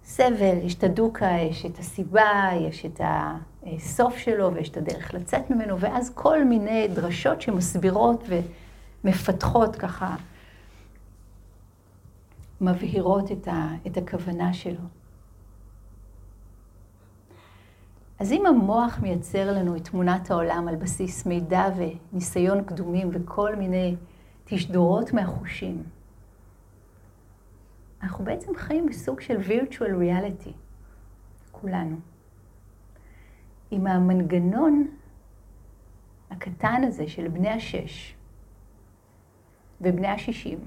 הסבל, 0.04 0.58
יש 0.62 0.74
את 0.74 0.84
הדוקה, 0.84 1.30
יש 1.50 1.66
את 1.66 1.78
הסיבה, 1.78 2.50
יש 2.60 2.86
את 2.86 3.00
הסוף 3.66 4.16
שלו 4.16 4.54
ויש 4.54 4.68
את 4.68 4.76
הדרך 4.76 5.14
לצאת 5.14 5.50
ממנו, 5.50 5.80
ואז 5.80 6.12
כל 6.14 6.44
מיני 6.44 6.88
דרשות 6.88 7.40
שמסבירות 7.40 8.24
ומפתחות 9.04 9.76
ככה, 9.76 10.16
מבהירות 12.60 13.32
את, 13.32 13.48
ה, 13.48 13.68
את 13.86 13.96
הכוונה 13.96 14.52
שלו. 14.52 14.84
אז 18.18 18.32
אם 18.32 18.46
המוח 18.46 18.98
מייצר 19.02 19.52
לנו 19.52 19.76
את 19.76 19.88
תמונת 19.88 20.30
העולם 20.30 20.68
על 20.68 20.76
בסיס 20.76 21.26
מידע 21.26 21.68
וניסיון 21.76 22.64
קדומים 22.64 23.10
וכל 23.12 23.56
מיני 23.56 23.96
תשדורות 24.44 25.12
מהחושים. 25.12 25.82
אנחנו 28.02 28.24
בעצם 28.24 28.54
חיים 28.56 28.86
בסוג 28.86 29.20
של 29.20 29.36
virtual 29.40 30.00
reality, 30.00 30.52
כולנו. 31.52 31.96
עם 33.70 33.86
המנגנון 33.86 34.86
הקטן 36.30 36.82
הזה 36.86 37.08
של 37.08 37.28
בני 37.28 37.48
השש, 37.48 38.14
ובני 39.80 40.08
השישים, 40.08 40.58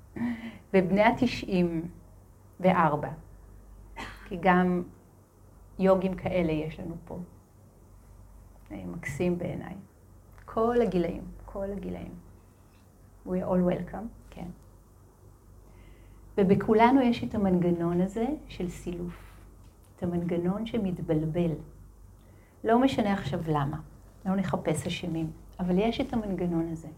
ובני 0.74 1.02
התשעים 1.02 1.88
וארבע. 2.60 3.10
כי 4.24 4.36
גם 4.40 4.82
יוגים 5.78 6.14
כאלה 6.14 6.52
יש 6.52 6.80
לנו 6.80 6.94
פה. 7.04 7.18
מקסים 8.70 9.38
בעיניי. 9.38 9.74
כל 10.44 10.76
הגילאים, 10.82 11.22
כל 11.44 11.70
הגילאים. 11.72 12.25
We 13.26 13.30
are 13.30 13.48
all 13.48 13.92
welcome, 13.92 14.06
כן. 14.30 14.46
ובכולנו 16.38 17.00
יש 17.00 17.24
את 17.24 17.34
המנגנון 17.34 18.00
הזה 18.00 18.26
של 18.48 18.68
סילוף. 18.68 19.26
את 19.96 20.02
המנגנון 20.02 20.66
שמתבלבל. 20.66 21.50
לא 22.64 22.78
משנה 22.78 23.12
עכשיו 23.12 23.40
למה, 23.48 23.80
לא 24.26 24.36
נחפש 24.36 24.86
אשמים, 24.86 25.30
אבל 25.60 25.78
יש 25.78 26.00
את 26.00 26.12
המנגנון 26.12 26.68
הזה. 26.72 26.88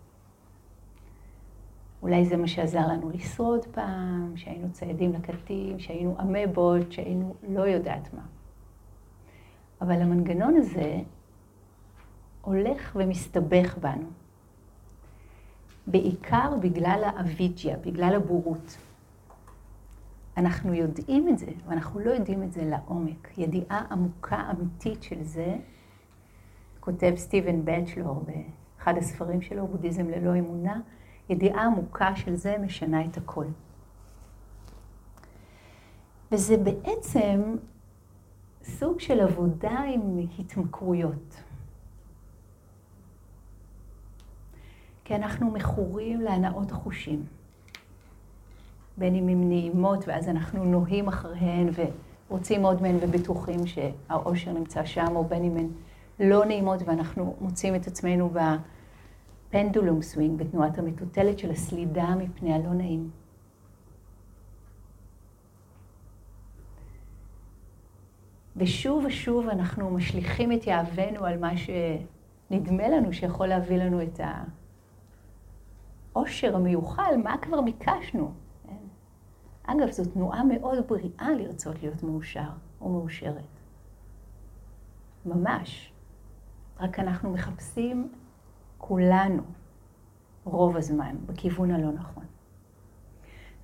אולי 2.03 2.25
זה 2.25 2.37
מה 2.37 2.49
שעזר 2.49 2.87
לנו 2.87 3.11
לשרוד 3.11 3.67
פעם, 3.67 4.33
שהיינו 4.37 4.73
ציידים 4.73 5.13
לקטים, 5.13 5.79
שהיינו 5.79 6.17
אמבות, 6.21 6.93
שהיינו 6.93 7.35
לא 7.49 7.63
יודעת 7.63 8.15
מה. 8.15 8.23
אבל 9.81 10.03
המנגנון 10.03 10.57
הזה 10.57 11.01
הולך 12.41 12.97
ומסתבך 12.97 13.79
בנו. 13.79 14.09
בעיקר 15.91 16.57
בגלל 16.61 17.03
האביג'יה, 17.05 17.77
בגלל 17.77 18.15
הבורות. 18.15 18.79
אנחנו 20.37 20.75
יודעים 20.75 21.29
את 21.29 21.39
זה, 21.39 21.47
ואנחנו 21.67 22.01
לא 22.01 22.11
יודעים 22.11 22.43
את 22.43 22.53
זה 22.53 22.65
לעומק. 22.65 23.39
ידיעה 23.39 23.85
עמוקה, 23.91 24.51
אמיתית 24.51 25.03
של 25.03 25.23
זה, 25.23 25.57
כותב 26.81 27.13
סטיבן 27.17 27.65
בצ'לור 27.65 28.25
באחד 28.25 28.97
הספרים 28.97 29.43
שלו, 29.43 29.67
בודהיזם 29.67 30.09
ללא 30.09 30.39
אמונה, 30.39 30.81
ידיעה 31.29 31.65
עמוקה 31.65 32.17
של 32.17 32.35
זה 32.35 32.57
משנה 32.59 33.05
את 33.05 33.17
הכל. 33.17 33.47
וזה 36.33 36.57
בעצם 36.57 37.57
סוג 38.63 39.01
של 39.01 39.21
עבודה 39.21 39.81
עם 39.95 40.19
התמכרויות. 40.39 41.48
כי 45.09 45.15
אנחנו 45.15 45.51
מכורים 45.51 46.21
להנאות 46.21 46.71
חושים. 46.71 47.25
בין 48.97 49.15
אם 49.15 49.29
הן 49.29 49.49
נעימות, 49.49 50.09
ואז 50.09 50.29
אנחנו 50.29 50.65
נוהים 50.65 51.09
אחריהן 51.09 51.69
ורוצים 52.29 52.63
עוד 52.63 52.83
מהן 52.83 52.97
ובטוחים 53.01 53.67
שהאושר 53.67 54.53
נמצא 54.53 54.85
שם, 54.85 55.17
או 55.17 55.25
בין 55.25 55.45
אם 55.45 55.57
הן 55.57 55.69
לא 56.21 56.45
נעימות 56.45 56.81
ואנחנו 56.85 57.37
מוצאים 57.41 57.75
את 57.75 57.87
עצמנו 57.87 58.31
בפנדולום 59.49 60.03
סווינג, 60.03 60.39
בתנועת 60.39 60.79
המטוטלת 60.79 61.39
של 61.39 61.51
הסלידה 61.51 62.15
מפני 62.15 62.55
הלא 62.55 62.75
נעים. 62.75 63.11
ושוב 68.57 69.05
ושוב 69.05 69.49
אנחנו 69.49 69.91
משליכים 69.91 70.53
את 70.53 70.67
יהבנו 70.67 71.25
על 71.25 71.39
מה 71.39 71.51
שנדמה 71.57 72.89
לנו 72.89 73.13
שיכול 73.13 73.47
להביא 73.47 73.77
לנו 73.77 74.03
את 74.03 74.21
העושר 76.15 76.57
המיוחל, 76.57 77.17
מה 77.23 77.37
כבר 77.39 77.61
ביקשנו? 77.61 78.33
אגב, 79.65 79.91
זו 79.91 80.05
תנועה 80.05 80.45
מאוד 80.45 80.79
בריאה 80.89 81.31
לרצות 81.37 81.83
להיות 81.83 82.03
מאושר 82.03 82.51
או 82.81 82.89
מאושרת. 82.89 83.45
ממש. 85.27 85.93
רק 86.81 86.99
אנחנו 86.99 87.31
מחפשים 87.31 88.13
כולנו, 88.79 89.43
רוב 90.45 90.77
הזמן, 90.77 91.17
בכיוון 91.27 91.71
הלא 91.71 91.93
נכון. 91.93 92.25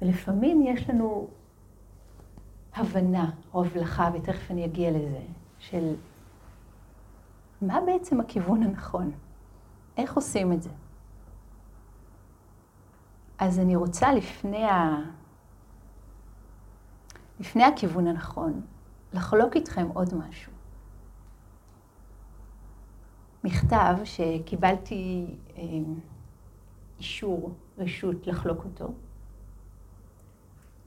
ולפעמים 0.03 0.63
יש 0.63 0.91
לנו 0.91 1.29
הבנה 2.75 3.31
או 3.55 3.65
הבלחה, 3.65 4.11
ותכף 4.15 4.51
אני 4.51 4.65
אגיע 4.65 4.91
לזה, 4.91 5.23
של 5.59 5.95
מה 7.63 7.81
בעצם 7.87 8.21
הכיוון 8.21 8.63
הנכון? 8.63 9.11
איך 9.97 10.17
עושים 10.17 10.53
את 10.53 10.63
זה? 10.63 10.71
אז 13.39 13.59
אני 13.59 13.77
רוצה 13.77 14.13
לפני 14.13 14.65
ה... 14.65 14.97
לפני 17.41 17.65
הכיוון 17.65 18.07
הנכון, 18.07 18.61
לחלוק 19.13 19.57
איתכם 19.57 19.89
עוד 19.95 20.15
משהו. 20.15 20.53
מכתב 23.45 23.97
שקיבלתי 24.05 25.27
אה, 25.57 25.63
אישור, 26.99 27.53
רשות 27.79 28.27
לחלוק 28.27 28.65
אותו. 28.65 28.93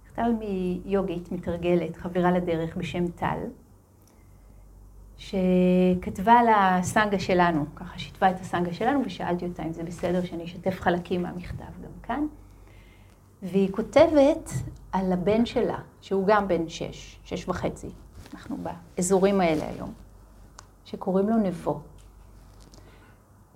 מכתב 0.06 0.24
מיוגית 0.40 1.32
מתרגלת, 1.32 1.98
חברה 1.98 2.32
לדרך 2.32 2.78
בשם 2.78 3.08
טל, 3.08 3.40
שכתבה 5.18 6.34
על 6.34 6.48
הסנגה 6.56 7.20
שלנו, 7.20 7.66
ככה 7.76 8.00
שיתפה 8.00 8.30
את 8.30 8.40
הסנגה 8.40 8.74
שלנו 8.74 9.02
ושאלתי 9.06 9.46
אותה 9.46 9.64
אם 9.64 9.74
זה 9.74 9.84
בסדר 9.84 10.24
שאני 10.24 10.44
אשתף 10.44 10.80
חלקים 10.80 11.24
מהמכתב 11.24 11.64
גם 11.84 11.92
כאן. 12.04 12.26
והיא 13.44 13.72
כותבת 13.72 14.52
על 14.92 15.14
הבן 15.14 15.46
שלה, 15.46 15.80
שהוא 16.02 16.28
גם 16.28 16.48
בן 16.48 16.70
שש, 16.70 17.20
שש 17.24 17.50
וחצי, 17.50 17.90
אנחנו 18.34 18.58
באזורים 18.58 19.42
האלה 19.42 19.70
היום, 19.70 19.94
שקוראים 20.86 21.30
לו 21.30 21.38
נבו. 21.38 21.80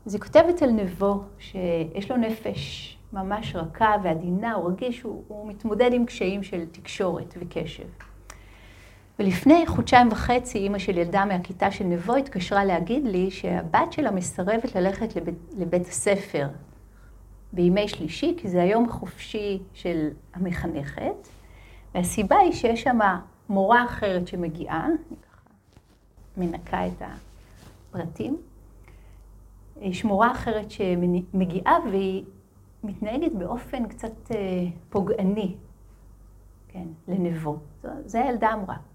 אז 0.05 0.13
היא 0.13 0.21
כותבת 0.21 0.61
על 0.61 0.71
נבו 0.71 1.23
שיש 1.39 2.11
לו 2.11 2.17
נפש 2.17 2.97
ממש 3.13 3.55
רכה 3.55 3.95
ועדינה, 4.03 4.53
הוא 4.53 4.69
רגיש, 4.69 5.01
הוא, 5.01 5.23
הוא 5.27 5.47
מתמודד 5.47 5.93
עם 5.93 6.05
קשיים 6.05 6.43
של 6.43 6.65
תקשורת 6.65 7.37
וקשב. 7.39 7.87
ולפני 9.21 9.67
חודשיים 9.67 10.11
וחצי 10.11 10.57
אימא 10.57 10.77
של 10.77 10.97
ילדה 10.97 11.25
מהכיתה 11.25 11.71
של 11.71 11.83
נבו 11.83 12.15
התקשרה 12.15 12.65
להגיד 12.65 13.05
לי 13.05 13.31
שהבת 13.31 13.93
שלה 13.93 14.11
מסרבת 14.11 14.75
ללכת 14.75 15.15
לבית, 15.15 15.35
לבית 15.57 15.87
הספר 15.87 16.47
בימי 17.53 17.87
שלישי, 17.87 18.35
כי 18.37 18.49
זה 18.49 18.61
היום 18.61 18.89
החופשי 18.89 19.59
של 19.73 20.09
המחנכת, 20.33 21.27
והסיבה 21.95 22.37
היא 22.37 22.51
שיש 22.51 22.83
שם 22.83 22.99
מורה 23.49 23.85
אחרת 23.85 24.27
שמגיעה, 24.27 24.85
אני 24.85 25.15
ככה 25.21 25.49
מנקה 26.37 26.87
את 26.87 27.01
הפרטים, 27.89 28.37
יש 29.81 30.05
מורה 30.05 30.31
אחרת 30.31 30.71
שמגיעה 30.71 31.77
והיא 31.89 32.23
מתנהגת 32.83 33.31
באופן 33.31 33.87
קצת 33.87 34.31
אה, 34.31 34.37
פוגעני, 34.89 35.55
כן, 36.67 36.87
לנבו. 37.07 37.57
זה 38.05 38.23
הילדה 38.23 38.53
אמרה. 38.53 38.90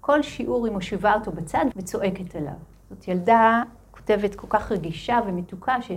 כל 0.00 0.22
שיעור 0.22 0.66
היא 0.66 0.72
מושיבה 0.72 1.14
אותו 1.14 1.32
בצד 1.32 1.64
וצועקת 1.76 2.36
עליו. 2.36 2.52
זאת 2.90 3.08
ילדה, 3.08 3.62
כותבת 3.90 4.34
כל 4.34 4.46
כך 4.50 4.72
רגישה 4.72 5.20
ומתוקה, 5.26 5.82
ש... 5.82 5.90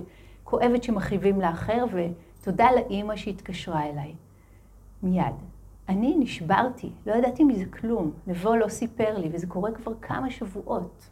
כואבת 0.43 0.83
שמכאיבים 0.83 1.41
לאחר, 1.41 1.85
ותודה 1.91 2.67
לאימא 2.75 3.15
שהתקשרה 3.15 3.89
אליי. 3.89 4.15
מיד. 5.03 5.35
אני 5.89 6.15
נשברתי, 6.19 6.89
לא 7.05 7.13
ידעתי 7.13 7.43
מזה 7.43 7.65
כלום. 7.65 8.11
נבו 8.27 8.55
לא 8.55 8.67
סיפר 8.67 9.17
לי, 9.17 9.29
וזה 9.33 9.47
קורה 9.47 9.71
כבר 9.71 9.91
כמה 10.01 10.31
שבועות. 10.31 11.09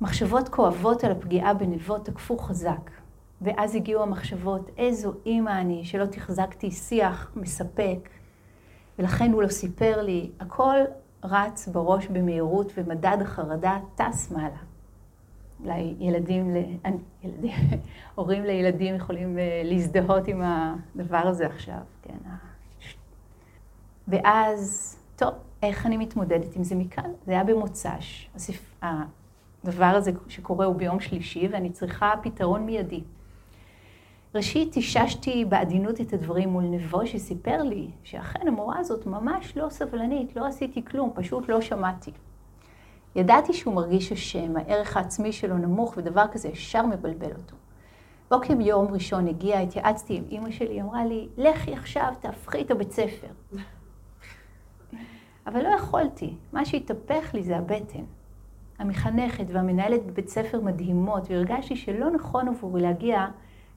מחשבות 0.00 0.48
כואבות 0.48 1.04
על 1.04 1.12
הפגיעה 1.12 1.54
בנבו 1.54 1.98
תקפו 1.98 2.38
חזק. 2.38 2.90
ואז 3.42 3.74
הגיעו 3.74 4.02
המחשבות, 4.02 4.70
איזו 4.76 5.12
אימא 5.26 5.60
אני, 5.60 5.84
שלא 5.84 6.06
תחזקתי 6.06 6.70
שיח 6.70 7.32
מספק, 7.36 8.08
ולכן 8.98 9.32
הוא 9.32 9.42
לא 9.42 9.48
סיפר 9.48 10.02
לי. 10.02 10.30
הכל 10.40 10.76
רץ 11.30 11.68
בראש 11.68 12.06
במהירות, 12.06 12.72
ומדד 12.76 13.16
החרדה 13.20 13.78
טס 13.94 14.30
מעלה. 14.30 14.56
אולי 15.64 15.94
ילדים, 15.98 16.56
ילדים, 17.22 17.52
הורים 18.14 18.44
לילדים 18.44 18.94
יכולים 18.94 19.38
אה, 19.38 19.62
להזדהות 19.64 20.28
עם 20.28 20.42
הדבר 20.44 21.16
הזה 21.16 21.46
עכשיו, 21.46 21.80
כן. 22.02 22.16
ואז, 24.08 24.96
טוב, 25.16 25.34
איך 25.62 25.86
אני 25.86 25.96
מתמודדת 25.96 26.56
עם 26.56 26.64
זה 26.64 26.74
מכאן? 26.74 27.10
זה 27.26 27.32
היה 27.32 27.44
במוצ"ש. 27.44 28.30
הדבר 28.82 29.84
הזה 29.84 30.10
שקורה 30.28 30.66
הוא 30.66 30.76
ביום 30.76 31.00
שלישי, 31.00 31.48
ואני 31.52 31.70
צריכה 31.70 32.14
פתרון 32.22 32.66
מיידי. 32.66 33.02
ראשית, 34.36 34.76
איששתי 34.76 35.44
בעדינות 35.44 36.00
את 36.00 36.12
הדברים 36.12 36.48
מול 36.48 36.64
נבו 36.64 37.06
שסיפר 37.06 37.62
לי 37.62 37.90
שאכן 38.04 38.48
המורה 38.48 38.78
הזאת 38.78 39.06
ממש 39.06 39.56
לא 39.56 39.68
סבלנית, 39.68 40.36
לא 40.36 40.46
עשיתי 40.46 40.84
כלום, 40.84 41.10
פשוט 41.14 41.48
לא 41.48 41.60
שמעתי. 41.60 42.10
ידעתי 43.16 43.52
שהוא 43.52 43.74
מרגיש 43.74 44.12
אשם, 44.12 44.56
הערך 44.56 44.96
העצמי 44.96 45.32
שלו 45.32 45.58
נמוך, 45.58 45.94
ודבר 45.96 46.24
כזה 46.32 46.48
ישר 46.48 46.86
מבלבל 46.86 47.30
אותו. 47.30 47.56
בוקר 48.30 48.60
יום 48.60 48.86
ראשון 48.92 49.28
הגיע, 49.28 49.58
התייעצתי 49.58 50.16
עם 50.16 50.24
אימא 50.30 50.50
שלי, 50.50 50.68
היא 50.68 50.82
אמרה 50.82 51.04
לי, 51.04 51.28
לכי 51.36 51.74
עכשיו, 51.74 52.12
תהפכי 52.20 52.60
את 52.62 52.70
הבית 52.70 52.92
ספר. 52.92 53.28
אבל 55.46 55.62
לא 55.62 55.68
יכולתי, 55.68 56.34
מה 56.52 56.64
שהתהפך 56.64 57.34
לי 57.34 57.42
זה 57.42 57.56
הבטן. 57.56 58.04
המחנכת 58.78 59.44
והמנהלת 59.48 60.06
בבית 60.06 60.28
ספר 60.28 60.60
מדהימות, 60.60 61.30
והרגשתי 61.30 61.76
שלא 61.76 62.10
נכון 62.10 62.48
עבורי 62.48 62.82
להגיע 62.82 63.26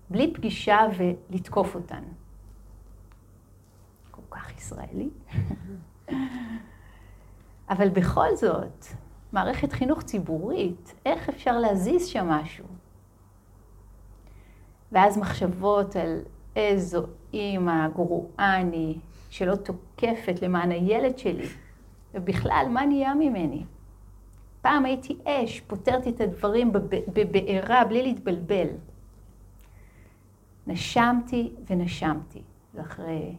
בלי 0.09 0.33
פגישה 0.33 0.79
ולתקוף 0.97 1.75
אותן. 1.75 2.03
כל 4.11 4.21
כך 4.29 4.57
ישראלי. 4.57 5.09
אבל 7.69 7.89
בכל 7.89 8.35
זאת, 8.35 8.85
מערכת 9.33 9.71
חינוך 9.73 10.01
ציבורית, 10.01 10.93
איך 11.05 11.29
אפשר 11.29 11.57
להזיז 11.59 12.07
שם 12.07 12.27
משהו? 12.27 12.65
ואז 14.91 15.17
מחשבות 15.17 15.95
על 15.95 16.21
איזו 16.55 17.05
אימא 17.33 17.87
גרועה 17.87 18.61
אני, 18.61 18.97
שלא 19.29 19.55
תוקפת 19.55 20.41
למען 20.41 20.71
הילד 20.71 21.17
שלי, 21.17 21.47
ובכלל, 22.13 22.65
מה 22.69 22.85
נהיה 22.85 23.13
ממני? 23.13 23.63
פעם 24.61 24.85
הייתי 24.85 25.17
אש, 25.25 25.59
פותרת 25.59 26.07
את 26.07 26.21
הדברים 26.21 26.71
בבעירה 27.13 27.85
בלי 27.85 28.03
להתבלבל. 28.03 28.67
נשמתי 30.69 31.51
ונשמתי, 31.69 32.41
זה 32.73 32.81
אחרי 32.81 33.35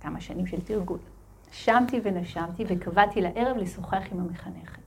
כמה 0.00 0.20
שנים 0.20 0.46
של 0.46 0.60
תרגול. 0.60 0.98
נשמתי 1.50 2.00
ונשמתי 2.04 2.64
וקבעתי 2.68 3.20
לערב 3.20 3.56
לשוחח 3.56 4.02
עם 4.12 4.20
המחנכת. 4.20 4.82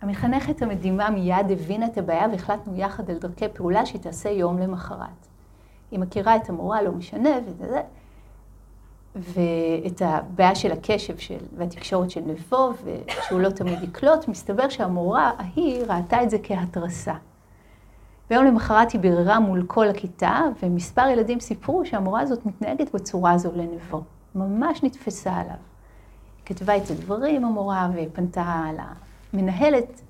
המחנכת 0.00 0.62
המדהימה 0.62 1.10
מיד 1.10 1.50
הבינה 1.50 1.86
את 1.86 1.98
הבעיה 1.98 2.26
והחלטנו 2.32 2.76
יחד 2.76 3.10
על 3.10 3.18
דרכי 3.18 3.48
פעולה 3.48 3.86
שהיא 3.86 4.00
תעשה 4.00 4.30
יום 4.30 4.58
למחרת. 4.58 5.26
היא 5.90 5.98
מכירה 5.98 6.36
את 6.36 6.48
המורה, 6.48 6.82
לא 6.82 6.92
משנה, 6.92 7.30
וזה, 7.46 7.80
ואת 9.16 10.02
הבעיה 10.04 10.54
של 10.54 10.72
הקשב 10.72 11.18
של, 11.18 11.38
והתקשורת 11.56 12.10
של 12.10 12.20
נבו, 12.20 12.72
ושהוא 12.84 13.40
לא 13.40 13.50
תמיד 13.50 13.82
יקלוט, 13.82 14.28
מסתבר 14.28 14.68
שהמורה 14.68 15.32
ההיא 15.38 15.84
ראתה 15.84 16.22
את 16.22 16.30
זה 16.30 16.36
כהתרסה. 16.42 17.14
ויום 18.30 18.44
למחרת 18.44 18.92
היא 18.92 19.00
ביררה 19.00 19.40
מול 19.40 19.64
כל 19.66 19.88
הכיתה, 19.88 20.40
ומספר 20.62 21.08
ילדים 21.08 21.40
סיפרו 21.40 21.86
שהמורה 21.86 22.20
הזאת 22.20 22.46
מתנהגת 22.46 22.94
בצורה 22.94 23.32
הזו 23.32 23.52
לנבו. 23.54 24.02
ממש 24.34 24.82
נתפסה 24.82 25.32
עליו. 25.32 25.56
היא 26.36 26.46
כתבה 26.46 26.76
את 26.76 26.90
הדברים, 26.90 27.44
המורה, 27.44 27.90
ופנתה 27.94 28.64
למנהלת. 29.32 30.00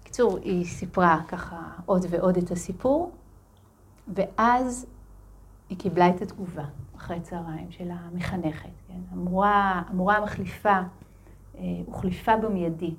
בקיצור, 0.00 0.38
היא 0.42 0.64
סיפרה 0.64 1.20
ככה 1.28 1.62
עוד 1.86 2.06
ועוד 2.10 2.36
את 2.36 2.50
הסיפור, 2.50 3.12
ואז 4.14 4.86
היא 5.68 5.78
קיבלה 5.78 6.08
את 6.08 6.22
התגובה 6.22 6.64
אחרי 6.96 7.20
צהריים 7.20 7.70
של 7.70 7.90
המחנכת. 7.90 8.68
כן? 8.88 9.00
המורה, 9.10 9.82
המורה 9.88 10.16
המחליפה 10.16 10.78
אה, 11.58 11.62
הוחליפה 11.86 12.36
במיידי. 12.36 12.94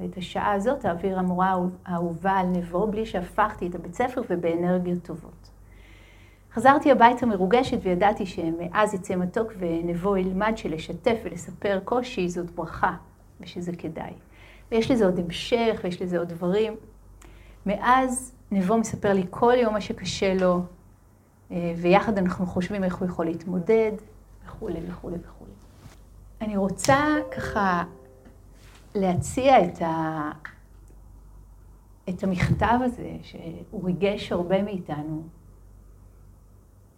ואת 0.00 0.16
השעה 0.16 0.52
הזאת 0.52 0.80
תעביר 0.80 1.18
המורה 1.18 1.56
האהובה 1.86 2.32
על 2.32 2.46
נבו, 2.46 2.86
בלי 2.86 3.06
שהפכתי 3.06 3.66
את 3.66 3.74
הבית 3.74 3.94
ספר 3.94 4.22
ובאנרגיות 4.30 5.02
טובות. 5.02 5.50
חזרתי 6.52 6.92
הביתה 6.92 7.26
מרוגשת 7.26 7.78
וידעתי 7.82 8.26
שמאז 8.26 8.94
יצא 8.94 9.16
מתוק 9.16 9.52
ונבו 9.58 10.16
ילמד 10.16 10.52
שלשתף 10.56 11.18
ולספר 11.24 11.80
קושי 11.84 12.28
זאת 12.28 12.50
ברכה, 12.50 12.94
ושזה 13.40 13.72
כדאי. 13.72 14.12
ויש 14.70 14.90
לזה 14.90 15.04
עוד 15.04 15.18
המשך 15.18 15.80
ויש 15.84 16.02
לזה 16.02 16.18
עוד 16.18 16.28
דברים. 16.28 16.76
מאז 17.66 18.32
נבו 18.50 18.78
מספר 18.78 19.12
לי 19.12 19.26
כל 19.30 19.54
יום 19.56 19.74
מה 19.74 19.80
שקשה 19.80 20.34
לו, 20.34 20.62
אה, 21.50 21.72
ויחד 21.76 22.18
אנחנו 22.18 22.46
חושבים 22.46 22.84
איך 22.84 22.96
הוא 22.96 23.08
יכול 23.08 23.26
להתמודד, 23.26 23.92
וכולי 24.46 24.80
וכולי 24.88 25.16
וכולי. 25.16 25.50
אני 26.40 26.56
רוצה 26.56 27.14
ככה 27.36 27.82
להציע 28.94 29.64
את, 29.64 29.82
ה... 29.82 30.30
את 32.08 32.22
המכתב 32.22 32.78
הזה, 32.80 33.16
שהוא 33.22 33.84
ריגש 33.84 34.32
הרבה 34.32 34.62
מאיתנו. 34.62 35.22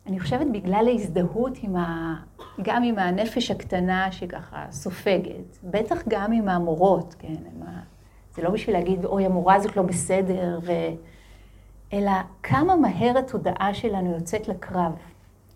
אני 0.06 0.20
חושבת 0.20 0.46
בגלל 0.52 0.88
ההזדהות 0.88 1.58
עם 1.62 1.76
ה... 1.76 2.14
גם 2.62 2.82
עם 2.82 2.98
הנפש 2.98 3.50
הקטנה 3.50 4.12
שככה 4.12 4.66
סופגת, 4.70 5.58
בטח 5.64 5.98
גם 6.08 6.32
עם 6.32 6.48
המורות, 6.48 7.14
כן? 7.18 7.62
ה... 7.66 7.80
זה 8.34 8.42
לא 8.42 8.50
בשביל 8.50 8.76
להגיד, 8.76 9.04
אוי, 9.04 9.24
המורה 9.26 9.54
הזאת 9.54 9.76
לא 9.76 9.82
בסדר, 9.82 10.58
ו... 10.62 10.72
אלא 11.92 12.12
כמה 12.42 12.76
מהר 12.76 13.18
התודעה 13.18 13.74
שלנו 13.74 14.14
יוצאת 14.14 14.48
לקרב, 14.48 14.92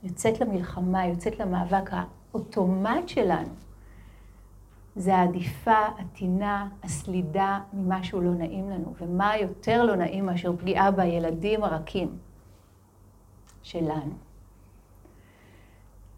יוצאת 0.02 0.40
למלחמה, 0.40 1.06
יוצאת 1.06 1.38
למאבק 1.40 1.90
האוטומט 1.92 3.08
שלנו. 3.08 3.65
זה 4.96 5.16
העדיפה, 5.16 5.86
הטינה, 5.98 6.68
הסלידה 6.82 7.60
ממשהו 7.72 8.20
לא 8.20 8.30
נעים 8.30 8.70
לנו. 8.70 8.94
ומה 9.00 9.36
יותר 9.36 9.84
לא 9.84 9.96
נעים 9.96 10.26
מאשר 10.26 10.56
פגיעה 10.56 10.90
בילדים 10.90 11.64
הרכים 11.64 12.18
שלנו. 13.62 14.12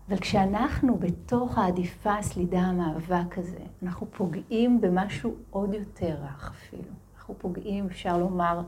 אבל 0.08 0.16
כשאנחנו 0.16 0.98
בתוך 0.98 1.58
העדיפה, 1.58 2.14
הסלידה, 2.14 2.60
המאבק 2.60 3.38
הזה, 3.38 3.60
אנחנו 3.82 4.06
פוגעים 4.10 4.80
במשהו 4.80 5.34
עוד 5.50 5.74
יותר 5.74 6.16
רך 6.22 6.50
אפילו. 6.50 6.92
אנחנו 7.16 7.34
פוגעים, 7.38 7.86
אפשר 7.86 8.18
לומר, 8.18 8.60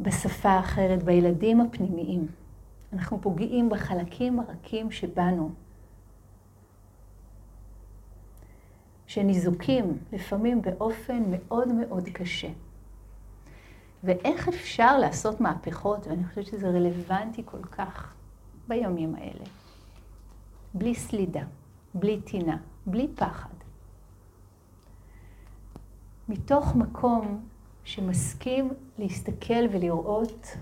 בשפה 0.00 0.48
האחרת, 0.48 1.02
בילדים 1.02 1.60
הפנימיים. 1.60 2.26
אנחנו 2.92 3.20
פוגעים 3.20 3.68
בחלקים 3.68 4.40
הרכים 4.40 4.90
שבנו, 4.90 5.50
שניזוקים 9.06 9.98
לפעמים 10.12 10.62
באופן 10.62 11.22
מאוד 11.30 11.68
מאוד 11.68 12.08
קשה. 12.08 12.48
ואיך 14.04 14.48
אפשר 14.48 14.98
לעשות 14.98 15.40
מהפכות, 15.40 16.06
ואני 16.06 16.24
חושבת 16.24 16.46
שזה 16.46 16.68
רלוונטי 16.68 17.42
כל 17.44 17.62
כך 17.62 18.14
בימים 18.68 19.14
האלה, 19.14 19.44
בלי 20.74 20.94
סלידה, 20.94 21.44
בלי 21.94 22.20
טינה, 22.20 22.56
בלי 22.86 23.08
פחד. 23.14 23.48
מתוך 26.28 26.74
מקום 26.76 27.46
שמסכים 27.84 28.70
להסתכל 28.98 29.64
ולראות 29.72 30.56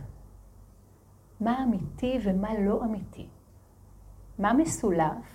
מה 1.40 1.62
אמיתי 1.62 2.18
ומה 2.24 2.59
לא 2.59 2.85
אמיתי, 2.85 3.26
מה 4.38 4.52
מסולף 4.52 5.34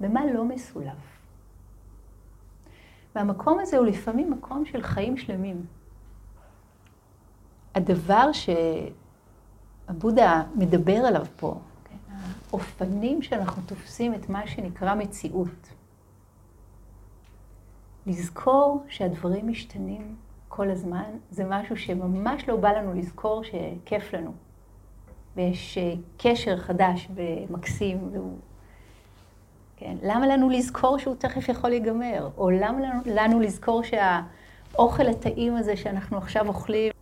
ומה 0.00 0.26
לא 0.34 0.44
מסולף. 0.44 1.16
והמקום 3.14 3.58
הזה 3.58 3.76
הוא 3.76 3.86
לפעמים 3.86 4.30
מקום 4.30 4.64
של 4.64 4.82
חיים 4.82 5.16
שלמים. 5.16 5.66
הדבר 7.74 8.30
שהבודה 9.88 10.42
מדבר 10.54 10.96
עליו 10.96 11.26
פה, 11.36 11.60
כן, 11.84 11.96
האופנים 12.50 13.22
שאנחנו 13.22 13.62
תופסים 13.66 14.14
את 14.14 14.28
מה 14.28 14.46
שנקרא 14.46 14.94
מציאות. 14.94 15.68
לזכור 18.06 18.84
שהדברים 18.88 19.48
משתנים 19.48 20.16
כל 20.48 20.70
הזמן, 20.70 21.10
זה 21.30 21.44
משהו 21.48 21.76
שממש 21.76 22.48
לא 22.48 22.56
בא 22.56 22.72
לנו 22.72 22.94
לזכור 22.94 23.42
שכיף 23.44 24.14
לנו. 24.14 24.32
ויש 25.36 25.78
אה, 25.78 25.94
קשר 26.18 26.56
חדש 26.56 27.08
ומקסים, 27.14 28.08
והוא 28.12 28.38
כן? 29.76 29.96
למה 30.02 30.26
לנו 30.26 30.50
לזכור 30.50 30.98
שהוא 30.98 31.14
תכף 31.14 31.48
יכול 31.48 31.70
להיגמר? 31.70 32.30
או 32.36 32.50
למה 32.50 32.80
לנו, 32.80 33.00
לנו 33.06 33.40
לזכור 33.40 33.82
שהאוכל 33.82 35.06
הטעים 35.06 35.56
הזה 35.56 35.76
שאנחנו 35.76 36.18
עכשיו 36.18 36.48
אוכלים 36.48 36.92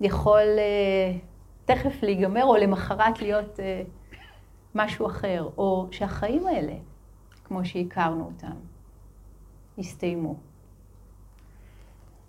יכול 0.00 0.46
uh, 0.56 1.18
תכף 1.64 2.02
להיגמר, 2.02 2.44
או 2.44 2.56
למחרת 2.56 3.22
להיות 3.22 3.56
uh, 3.56 3.62
משהו 4.74 5.06
אחר? 5.06 5.48
או 5.56 5.88
שהחיים 5.90 6.46
האלה, 6.46 6.74
כמו 7.44 7.64
שהכרנו 7.64 8.24
אותם, 8.24 8.56
יסתיימו. 9.78 10.36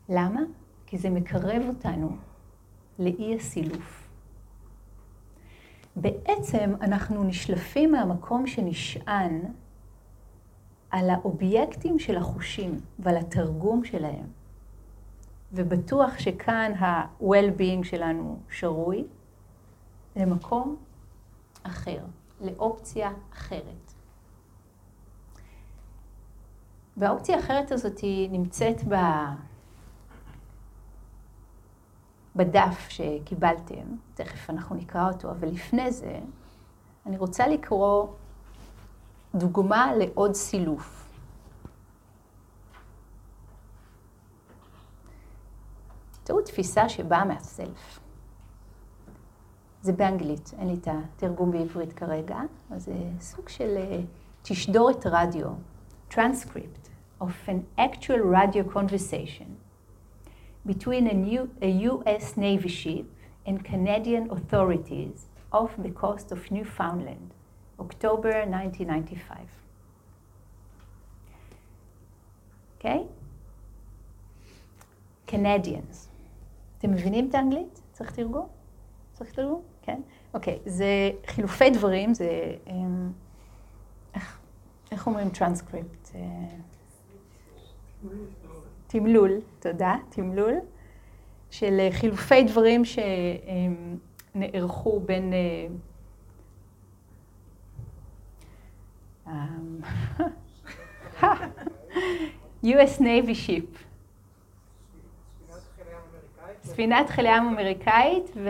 למה? 0.09 0.41
כי 0.85 0.97
זה 0.97 1.09
מקרב 1.09 1.61
אותנו 1.67 2.09
לאי 2.99 3.35
הסילוף. 3.35 4.07
בעצם 5.95 6.73
אנחנו 6.81 7.23
נשלפים 7.23 7.91
מהמקום 7.91 8.47
שנשען 8.47 9.41
על 10.91 11.09
האובייקטים 11.09 11.99
של 11.99 12.17
החושים 12.17 12.79
ועל 12.99 13.17
התרגום 13.17 13.85
שלהם. 13.85 14.25
ובטוח 15.53 16.19
שכאן 16.19 16.73
ה-well-being 16.73 17.83
שלנו 17.83 18.39
שרוי 18.49 19.05
למקום 20.15 20.75
אחר, 21.63 22.05
לאופציה 22.41 23.11
אחרת. 23.33 23.93
והאופציה 26.97 27.35
האחרת 27.35 27.71
הזאת 27.71 27.99
היא 27.99 28.29
נמצאת 28.29 28.83
ב... 28.87 28.95
בדף 32.35 32.89
שקיבלתם, 32.89 33.95
תכף 34.13 34.49
אנחנו 34.49 34.75
נקרא 34.75 35.11
אותו, 35.11 35.31
אבל 35.31 35.47
לפני 35.47 35.91
זה 35.91 36.19
אני 37.05 37.17
רוצה 37.17 37.47
לקרוא 37.47 38.07
דוגמה 39.35 39.95
לעוד 39.95 40.33
סילוף. 40.33 40.99
זו 46.27 46.41
תפיסה 46.41 46.89
שבאה 46.89 47.25
מהסלף. 47.25 47.99
זה 49.81 49.93
באנגלית, 49.93 50.51
אין 50.59 50.67
לי 50.67 50.73
את 50.73 50.87
התרגום 50.87 51.51
בעברית 51.51 51.93
כרגע, 51.93 52.37
אז 52.71 52.83
זה 52.83 52.93
סוג 53.19 53.49
של 53.49 53.77
אה, 53.77 53.99
תשדורת 54.41 55.05
רדיו, 55.05 55.47
transcript 56.11 56.89
of 57.21 57.49
an 57.49 57.79
actual 57.79 58.21
radio 58.21 58.63
conversation 58.77 59.49
between 60.65 61.07
a, 61.07 61.13
new, 61.13 61.49
a 61.61 61.69
US 61.89 62.37
Navy 62.37 62.69
ship 62.69 63.05
and 63.47 63.63
Canadian 63.63 64.29
authorities 64.31 65.27
off 65.51 65.71
the 65.77 65.91
coast 66.03 66.31
of 66.31 66.51
Newfoundland, 66.51 67.33
October 67.79 68.33
1995. 68.35 69.37
אוקיי? 72.75 73.03
Canadians. 75.27 76.09
אתם 76.77 76.91
מבינים 76.91 77.29
את 77.29 77.35
האנגלית? 77.35 77.81
צריך 77.91 78.11
תרגום? 78.11 78.47
צריך 79.13 79.31
תרגום? 79.31 79.61
כן? 79.81 80.01
אוקיי, 80.33 80.59
okay, 80.65 80.69
זה 80.69 81.11
חילופי 81.25 81.69
דברים, 81.69 82.13
זה... 82.13 82.55
אמ, 82.67 83.11
איך, 84.13 84.39
איך 84.91 85.07
אומרים 85.07 85.29
טרנסקריפט? 85.29 86.09
תמלול, 88.87 89.31
תודה, 89.59 89.95
תמלול, 90.09 90.53
של 91.51 91.87
חילופי 91.91 92.43
דברים 92.43 92.81
שנערכו 94.35 94.99
בין... 94.99 95.33
US 102.63 102.99
Navy 102.99 103.35
ship. 103.47 103.77
ספינת 106.63 107.09
חיל 107.09 107.25
ים 107.25 107.43
אמריקאית 107.43 108.31
ו... 108.35 108.49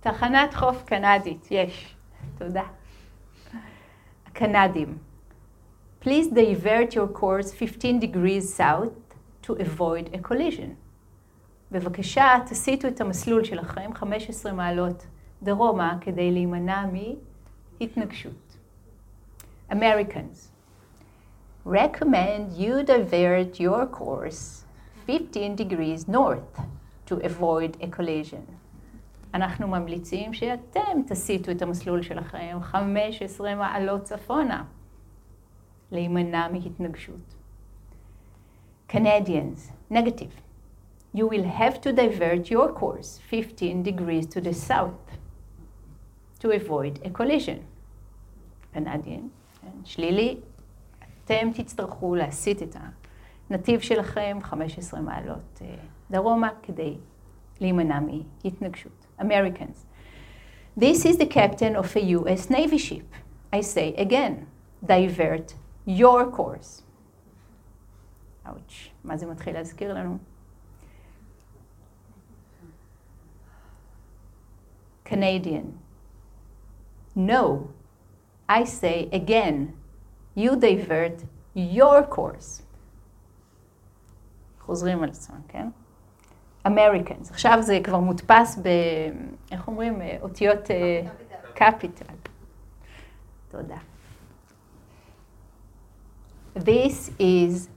תחנת 0.00 0.54
חוף 0.54 0.82
קנדית, 0.84 1.48
יש. 1.50 1.96
תודה. 2.38 2.62
הקנדים. 4.26 4.98
Please 6.02 6.28
divert 6.30 6.94
your 6.94 7.08
course 7.20 7.52
15 7.52 8.00
degrees 8.00 8.54
south 8.54 9.14
to 9.42 9.52
avoid 9.52 10.14
a 10.14 10.18
collision. 10.28 10.74
בבקשה, 11.72 12.38
תסיטו 12.46 12.88
את 12.88 13.00
המסלול 13.00 13.44
שלכם 13.44 13.90
15 13.94 14.52
מעלות 14.52 15.06
דרומה 15.42 15.98
כדי 16.00 16.30
להימנע 16.30 16.84
מהתנגשות. 17.80 18.45
Americans. 19.69 20.51
recommend 21.63 22.53
you 22.53 22.83
divert 22.83 23.59
your 23.59 23.85
course 23.85 24.63
15 25.05 25.55
degrees 25.55 26.07
north 26.07 26.61
to 27.05 27.17
avoid 27.17 27.77
a 27.81 27.87
collision. 27.87 28.45
אנחנו 29.33 29.67
ממליצים 29.67 30.33
שאתם 30.33 31.01
תסיטו 31.07 31.51
את 31.51 31.61
המסלול 31.61 32.01
שלכם 32.01 32.57
15 32.61 33.55
מעלות 33.55 34.03
צפונה, 34.03 34.63
להימנע 35.91 36.47
מהתנגשות. 36.47 37.35
Canadians, 38.89 39.71
negative. 39.91 40.41
You 41.13 41.27
will 41.27 41.45
have 41.59 41.79
to 41.81 41.93
divert 41.93 42.49
your 42.49 42.71
course 42.73 43.19
15 43.29 43.83
degrees 43.83 44.25
to 44.27 44.41
the 44.41 44.53
south 44.53 45.17
to 46.39 46.51
avoid 46.51 46.99
a 47.05 47.09
collision. 47.09 47.59
Canadian, 48.73 49.31
שלילי, 49.84 50.40
אתם 51.24 51.50
תצטרכו 51.54 52.14
להסיט 52.14 52.62
את 52.62 52.76
הנתיב 53.50 53.80
שלכם 53.80 54.38
15 54.42 55.00
מעלות 55.00 55.62
דרומה 56.10 56.48
כדי 56.62 56.96
להימנע 57.60 58.00
מהתנגשות. 58.00 59.06
Americans. 59.20 59.86
This 60.76 61.06
is 61.06 61.16
the 61.16 61.26
captain 61.26 61.74
of 61.74 61.96
a 61.96 62.02
US 62.16 62.50
Navy 62.50 62.78
ship. 62.78 63.08
I 63.52 63.60
say 63.60 63.94
again, 63.96 64.46
divert 64.84 65.54
your 65.86 66.30
course. 66.36 66.82
אאוץ', 68.46 68.88
מה 69.04 69.16
זה 69.16 69.26
מתחיל 69.26 69.54
להזכיר 69.54 69.94
לנו? 69.94 70.18
Canadian. 75.06 75.66
No, 77.16 77.70
I 78.48 78.64
say 78.64 79.08
again, 79.12 79.74
you 80.34 80.56
divert 80.56 81.24
your 81.54 82.02
course. 82.02 82.62
חוזרים 84.60 85.02
על 85.02 85.08
עצמם, 85.08 85.40
כן? 85.48 85.68
Americans. 86.66 87.30
עכשיו 87.30 87.58
זה 87.60 87.80
כבר 87.84 87.98
מודפס 87.98 88.58
ב... 88.62 88.68
איך 89.52 89.68
אומרים? 89.68 90.00
אותיות 90.22 90.70
קפיטל. 91.54 92.04
תודה. 93.50 93.78
This 96.56 97.10
is 97.18 97.68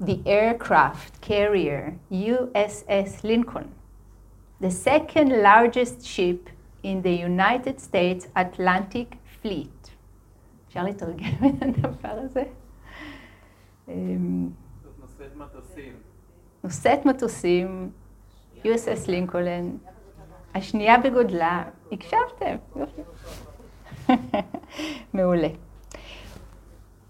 the 0.00 0.18
aircraft 0.26 1.20
carrier 1.22 1.94
USS 2.12 3.24
Lincoln, 3.24 3.68
the 4.60 4.70
second 4.70 5.42
largest 5.42 6.06
ship 6.06 6.50
in 6.82 7.02
the 7.02 7.14
United 7.14 7.80
States 7.80 8.28
Atlantic 8.36 9.16
Fleet. 9.40 9.95
אפשר 10.76 10.88
לתרגם 10.88 11.48
את 11.48 11.62
הדבר 11.84 12.08
הזה? 12.08 12.42
נושאת 15.00 15.36
מטוסים. 15.36 15.92
נושאת 16.64 17.06
מטוסים, 17.06 17.90
USS 18.64 19.08
לינקולן, 19.08 19.70
השנייה 20.54 20.98
בגודלה, 20.98 21.64
הקשבתם, 21.92 22.56
יופי. 22.76 23.02
מעולה. 25.14 25.48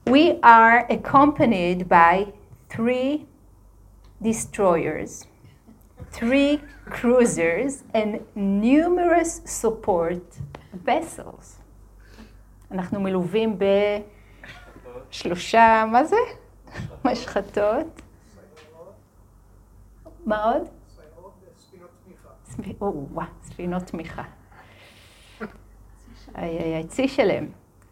We 0.08 0.38
are 0.44 0.86
accompanied 0.88 1.88
by 1.88 2.26
three 2.70 3.26
destroyers, 4.22 5.26
three 6.12 6.60
cruisers 6.90 7.82
and 7.92 8.20
numerous 8.36 9.40
support 9.44 10.38
vessels. 10.72 11.65
אנחנו 12.70 13.00
מלווים 13.00 13.58
בשלושה, 15.10 15.84
מה 15.92 16.04
זה? 16.04 16.16
משחטות. 17.04 18.02
מה 20.26 20.44
עוד? 20.44 20.62
ספינות 23.42 23.82
תמיכה. 23.82 24.22
צי 26.88 27.08
שלם. 27.08 27.46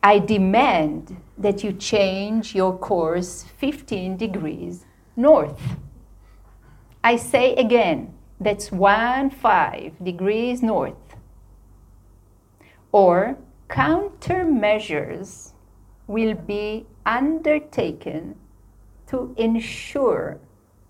I 0.05 0.19
demand 0.19 1.15
that 1.39 1.65
you 1.65 1.73
change 1.73 2.55
your 2.55 2.73
course 2.79 3.45
15 3.59 4.17
degrees 4.19 4.85
north. 5.17 5.63
I 7.03 7.17
say 7.17 7.55
again, 7.55 8.13
that's 8.41 8.71
1 8.71 9.31
5 9.31 10.05
degrees 10.05 10.63
north. 10.63 11.17
Or 12.93 13.37
countermeasures 13.69 15.53
will 16.07 16.35
be 16.35 16.87
undertaken 17.07 18.37
to 19.07 19.35
ensure 19.37 20.39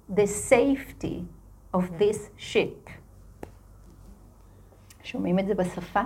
the 0.09 0.27
safety 0.27 1.25
of 1.73 1.99
this 1.99 2.31
ship. 2.37 2.91
שומעים 5.03 5.39
את 5.39 5.47
זה 5.47 5.55
בשפה? 5.55 6.03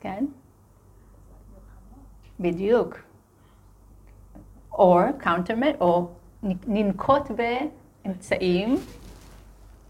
כן? 0.00 0.26
בדיוק. 2.40 2.98
or 4.72 5.12
countermeasure, 5.24 5.80
או 5.80 6.08
ננקוט 6.66 7.22
באמצעים, 7.30 8.76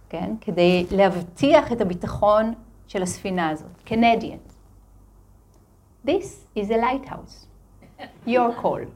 כן? 0.08 0.34
כדי 0.40 0.86
להבטיח 0.90 1.72
את 1.72 1.80
הביטחון 1.80 2.52
של 2.86 3.02
הספינה 3.02 3.48
הזאת. 3.48 3.70
Canadian. 3.86 4.51
This 6.04 6.46
is 6.56 6.70
a 6.70 6.76
lighthouse. 6.76 7.46
Your 8.26 8.52
call. 8.62 8.86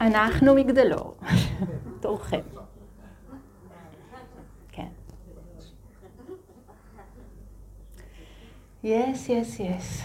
אנחנו 0.00 0.54
מגדלור. 0.54 1.16
תורכם. 2.00 2.40
כן. 4.68 4.88
Yes, 8.84 8.86
yes, 9.26 9.60
yes. 9.60 10.04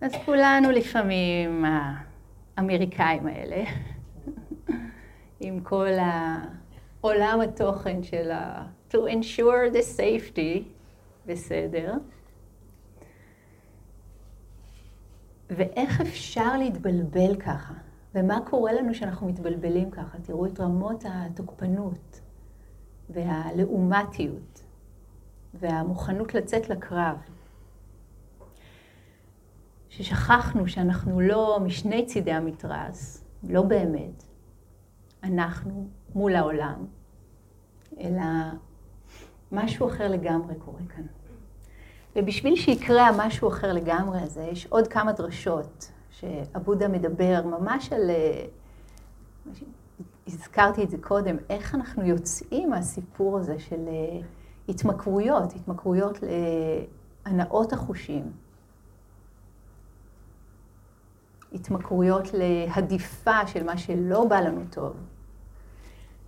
אז 0.00 0.12
כולנו 0.24 0.70
לפעמים 0.70 1.64
האמריקאים 2.56 3.26
האלה, 3.26 3.64
עם 5.40 5.60
כל 5.60 5.88
העולם 6.00 7.40
התוכן 7.40 8.02
של 8.02 8.30
ה... 8.30 8.66
to 8.90 8.96
ensure 8.96 9.70
the 9.72 9.98
safety, 9.98 10.62
בסדר. 11.26 11.94
ואיך 15.50 16.00
אפשר 16.00 16.56
להתבלבל 16.56 17.36
ככה? 17.36 17.74
ומה 18.14 18.38
קורה 18.46 18.72
לנו 18.72 18.92
כשאנחנו 18.92 19.28
מתבלבלים 19.28 19.90
ככה? 19.90 20.18
תראו 20.18 20.46
את 20.46 20.60
רמות 20.60 21.04
התוקפנות 21.08 22.20
והלעומתיות. 23.10 24.62
והמוכנות 25.54 26.34
לצאת 26.34 26.68
לקרב. 26.68 27.16
ששכחנו 29.88 30.68
שאנחנו 30.68 31.20
לא 31.20 31.58
משני 31.62 32.06
צידי 32.06 32.32
המתרס, 32.32 33.24
לא 33.42 33.62
באמת, 33.62 34.24
אנחנו 35.24 35.88
מול 36.14 36.34
העולם, 36.34 36.86
אלא 38.00 38.22
משהו 39.52 39.88
אחר 39.88 40.08
לגמרי 40.08 40.54
קורה 40.54 40.80
כאן. 40.96 41.04
ובשביל 42.16 42.56
שיקרה 42.56 43.08
המשהו 43.08 43.48
אחר 43.48 43.72
לגמרי 43.72 44.20
הזה, 44.20 44.42
יש 44.42 44.66
עוד 44.66 44.88
כמה 44.88 45.12
דרשות 45.12 45.90
שעבודה 46.10 46.88
מדבר 46.88 47.46
ממש 47.46 47.92
על, 47.92 48.10
אה, 48.10 48.44
הזכרתי 50.26 50.82
את 50.82 50.90
זה 50.90 50.98
קודם, 50.98 51.36
איך 51.50 51.74
אנחנו 51.74 52.04
יוצאים 52.04 52.70
מהסיפור 52.70 53.38
הזה 53.38 53.58
של 53.58 53.88
אה, 53.88 54.20
התמכרויות, 54.68 55.52
התמכרויות 55.54 56.18
להנאות 57.26 57.72
החושים, 57.72 58.32
התמכרויות 61.52 62.28
להדיפה 62.32 63.46
של 63.46 63.64
מה 63.64 63.78
שלא 63.78 64.24
בא 64.24 64.40
לנו 64.40 64.60
טוב. 64.70 64.96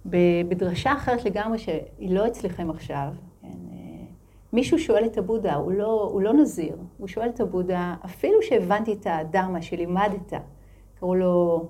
בדרשה 0.07 0.93
אחרת 0.93 1.25
לגמרי, 1.25 1.59
שהיא 1.59 2.11
לא 2.15 2.27
אצלכם 2.27 2.71
עכשיו, 2.71 3.09
כן, 3.43 3.49
אה, 3.49 4.05
מישהו 4.53 4.79
שואל 4.79 5.07
את 5.07 5.19
הבודה, 5.19 5.55
הוא 5.55 5.73
לא, 5.73 6.09
הוא 6.13 6.23
לא 6.23 6.33
נזיר, 6.33 6.77
הוא 6.99 7.09
שואל 7.09 7.29
את 7.29 7.41
הבודה, 7.41 7.95
אפילו 8.05 8.43
שהבנתי 8.43 8.93
את 8.93 9.07
הדרמה 9.11 9.63
שלימדת, 9.63 10.33
קראו 10.99 11.15
לו 11.15 11.67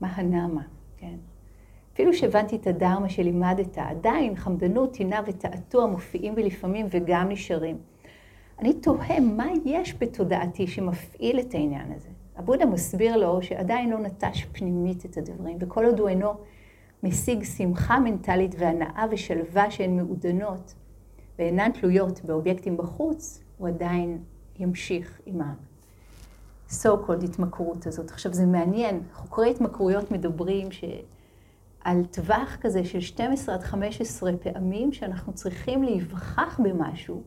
מהנמה, 0.00 0.62
כן? 0.96 1.16
אפילו 1.94 2.14
שהבנתי 2.14 2.56
את 2.56 2.66
הדרמה 2.66 3.08
שלימדת, 3.08 3.78
עדיין 3.78 4.36
חמדנות, 4.36 4.92
טינה 4.92 5.20
ותעתוע 5.26 5.86
מופיעים 5.86 6.34
ולפעמים 6.36 6.86
וגם 6.90 7.28
נשארים. 7.28 7.78
אני 8.58 8.72
תוהה 8.72 9.20
מה 9.20 9.46
יש 9.64 9.94
בתודעתי 9.98 10.66
שמפעיל 10.66 11.40
את 11.40 11.54
העניין 11.54 11.92
הזה. 11.92 12.08
הבודה 12.36 12.66
מסביר 12.66 13.16
לו 13.16 13.42
שעדיין 13.42 13.90
לא 13.90 13.98
נטש 13.98 14.44
פנימית 14.44 15.04
את 15.04 15.16
הדברים, 15.16 15.56
וכל 15.60 15.84
עוד 15.84 16.00
הוא 16.00 16.08
אינו 16.08 16.32
משיג 17.02 17.44
שמחה 17.44 18.00
מנטלית 18.00 18.54
והנאה 18.58 19.04
ושלווה 19.10 19.70
שהן 19.70 19.96
מעודנות 19.96 20.74
ואינן 21.38 21.70
תלויות 21.72 22.24
באובייקטים 22.24 22.76
בחוץ, 22.76 23.42
הוא 23.58 23.68
עדיין 23.68 24.22
ימשיך 24.58 25.20
עם 25.26 25.40
ה-so 25.40 26.88
called 27.06 27.24
התמכרות 27.24 27.86
הזאת. 27.86 28.10
עכשיו 28.10 28.32
זה 28.32 28.46
מעניין, 28.46 29.00
חוקרי 29.12 29.50
התמכרויות 29.50 30.10
מדברים 30.10 30.72
ש... 30.72 30.84
על 31.84 32.04
טווח 32.10 32.56
כזה 32.60 32.84
של 32.84 33.00
12 33.00 33.54
עד 33.54 33.62
15 33.62 34.32
פעמים 34.36 34.92
שאנחנו 34.92 35.32
צריכים 35.32 35.82
להיווכח 35.82 36.60
במשהו, 36.62 37.22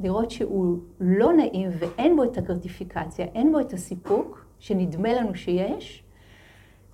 לראות 0.00 0.30
שהוא 0.30 0.78
לא 1.00 1.32
נעים 1.32 1.70
ואין 1.78 2.16
בו 2.16 2.24
את 2.24 2.38
הגרטיפיקציה, 2.38 3.26
אין 3.26 3.52
בו 3.52 3.60
את 3.60 3.72
הסיפוק 3.72 4.46
שנדמה 4.58 5.12
לנו 5.12 5.34
שיש, 5.34 6.03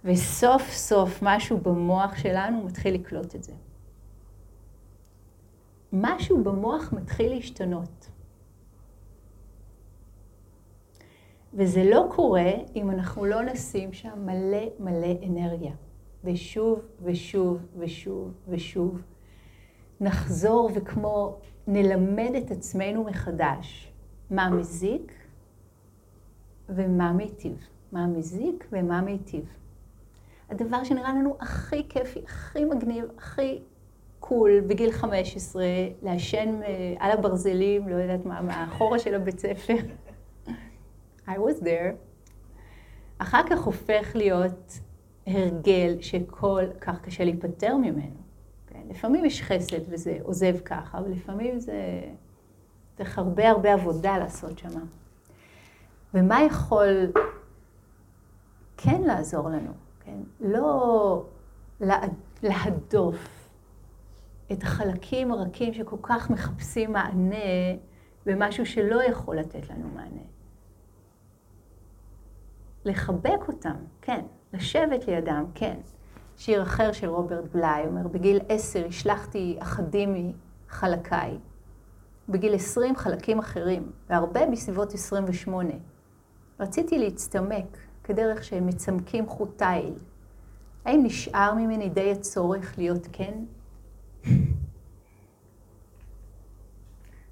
וסוף 0.04 0.70
סוף 0.70 1.18
משהו 1.22 1.58
במוח 1.58 2.16
שלנו 2.16 2.64
מתחיל 2.64 2.94
לקלוט 2.94 3.34
את 3.34 3.42
זה. 3.44 3.52
משהו 5.92 6.44
במוח 6.44 6.92
מתחיל 6.92 7.34
להשתנות. 7.34 8.10
וזה 11.54 11.84
לא 11.84 12.08
קורה 12.10 12.52
אם 12.76 12.90
אנחנו 12.90 13.24
לא 13.24 13.42
נשים 13.42 13.92
שם 13.92 14.26
מלא 14.26 14.66
מלא 14.78 15.14
אנרגיה. 15.26 15.74
ושוב 16.24 16.80
ושוב 17.02 17.66
ושוב 17.78 18.32
ושוב 18.48 19.02
נחזור 20.00 20.70
וכמו 20.74 21.38
נלמד 21.66 22.30
את 22.44 22.50
עצמנו 22.50 23.04
מחדש 23.04 23.92
מה 24.30 24.50
מזיק 24.50 25.12
ומה 26.68 27.12
מיטיב. 27.12 27.68
מה 27.92 28.06
מזיק 28.06 28.66
ומה 28.72 29.00
מיטיב. 29.00 29.44
הדבר 30.50 30.84
שנראה 30.84 31.12
לנו 31.12 31.36
הכי 31.40 31.88
כיפי, 31.88 32.20
הכי 32.24 32.64
מגניב, 32.64 33.04
הכי 33.18 33.62
קול 34.20 34.60
בגיל 34.60 34.92
15, 34.92 35.64
לעשן 36.02 36.60
אה, 36.62 36.94
על 36.98 37.10
הברזלים, 37.10 37.88
לא 37.88 37.96
יודעת 37.96 38.24
מה, 38.24 38.40
מהחורה 38.40 38.98
של 38.98 39.14
הבית 39.14 39.38
ספר. 39.38 39.76
I 41.26 41.30
was 41.30 41.62
there. 41.62 41.94
אחר 43.18 43.42
כך 43.50 43.62
הופך 43.62 44.10
להיות 44.14 44.78
הרגל 45.26 45.96
שכל 46.00 46.62
כך 46.80 47.00
קשה 47.00 47.24
להיפטר 47.24 47.76
ממנו. 47.76 48.20
כן? 48.66 48.82
לפעמים 48.88 49.24
יש 49.24 49.42
חסד 49.42 49.80
וזה 49.88 50.18
עוזב 50.22 50.56
ככה, 50.64 50.98
אבל 50.98 51.10
לפעמים 51.10 51.60
זה 51.60 52.00
צריך 52.96 53.18
הרבה 53.18 53.50
הרבה 53.50 53.72
עבודה 53.72 54.18
לעשות 54.18 54.58
שם. 54.58 54.80
ומה 56.14 56.42
יכול 56.42 57.12
כן 58.76 59.02
לעזור 59.02 59.48
לנו? 59.48 59.89
כן? 60.10 60.48
לא 60.48 61.24
להדוף 62.42 63.48
את 64.52 64.62
החלקים 64.62 65.32
הרכים 65.32 65.74
שכל 65.74 65.96
כך 66.02 66.30
מחפשים 66.30 66.92
מענה 66.92 67.36
במשהו 68.26 68.66
שלא 68.66 69.02
יכול 69.02 69.36
לתת 69.36 69.70
לנו 69.70 69.88
מענה. 69.94 70.22
לחבק 72.84 73.48
אותם, 73.48 73.76
כן. 74.02 74.24
לשבת 74.52 75.08
לידם, 75.08 75.44
כן. 75.54 75.76
שיר 76.36 76.62
אחר 76.62 76.92
של 76.92 77.08
רוברט 77.08 77.44
בליי 77.52 77.86
אומר, 77.86 78.08
בגיל 78.08 78.40
עשר 78.48 78.86
השלכתי 78.86 79.56
אחדים 79.62 80.32
מחלקיי. 80.66 81.38
בגיל 82.28 82.54
עשרים 82.54 82.96
חלקים 82.96 83.38
אחרים, 83.38 83.92
והרבה 84.08 84.46
בסביבות 84.46 84.92
עשרים 84.92 85.24
ושמונה. 85.26 85.74
רציתי 86.60 86.98
להצטמק 86.98 87.76
כדרך 88.10 88.44
שהם 88.44 88.66
מצמקים 88.66 89.28
חוט 89.28 89.58
תיל. 89.58 89.94
האם 90.84 91.00
נשאר 91.04 91.54
ממני 91.54 91.88
די 91.88 92.12
הצורך 92.12 92.74
להיות 92.78 93.08
כן? 93.12 93.44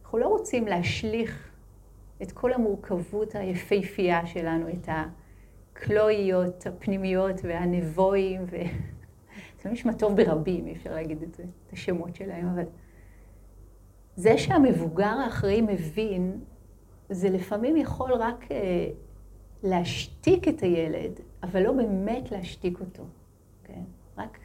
אנחנו 0.02 0.18
לא 0.18 0.28
רוצים 0.28 0.66
להשליך 0.66 1.50
את 2.22 2.32
כל 2.32 2.52
המורכבות 2.52 3.34
היפהפייה 3.34 4.26
שלנו, 4.26 4.68
את. 4.68 4.88
הקלואיות, 5.72 6.66
הפנימיות 6.66 7.40
והנבואים, 7.42 8.44
ו... 8.50 8.56
זה 9.62 9.70
נשמע 9.70 9.92
טוב 9.92 10.16
ברבים, 10.16 10.66
אי 10.66 10.72
אפשר 10.72 10.90
להגיד 10.90 11.22
את 11.22 11.34
זה, 11.34 11.42
את 11.66 11.72
השמות 11.72 12.16
שלהם, 12.16 12.48
אבל 12.48 12.64
זה 14.16 14.38
שהמבוגר 14.38 15.14
האחראי 15.24 15.60
מבין, 15.60 16.40
זה 17.10 17.30
לפעמים 17.30 17.76
יכול 17.76 18.12
רק 18.12 18.52
אה, 18.52 18.88
להשתיק 19.62 20.48
את 20.48 20.60
הילד, 20.60 21.20
אבל 21.42 21.62
לא 21.62 21.72
באמת 21.72 22.30
להשתיק 22.30 22.80
אותו, 22.80 23.04
כן? 23.64 23.82
רק 24.16 24.38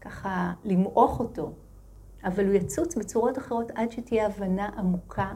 ככה 0.00 0.52
למעוך 0.64 1.20
אותו, 1.20 1.52
אבל 2.24 2.46
הוא 2.46 2.54
יצוץ 2.54 2.96
בצורות 2.96 3.38
אחרות 3.38 3.70
עד 3.74 3.92
שתהיה 3.92 4.26
הבנה 4.26 4.68
עמוקה 4.78 5.32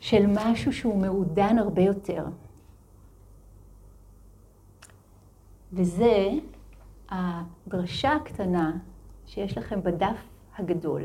של 0.00 0.26
משהו 0.26 0.72
שהוא 0.72 1.00
מעודן 1.02 1.58
הרבה 1.58 1.82
יותר. 1.82 2.24
וזה 5.72 6.28
הדרשה 7.08 8.12
הקטנה 8.12 8.72
שיש 9.26 9.58
לכם 9.58 9.82
בדף 9.82 10.16
הגדול. 10.58 11.02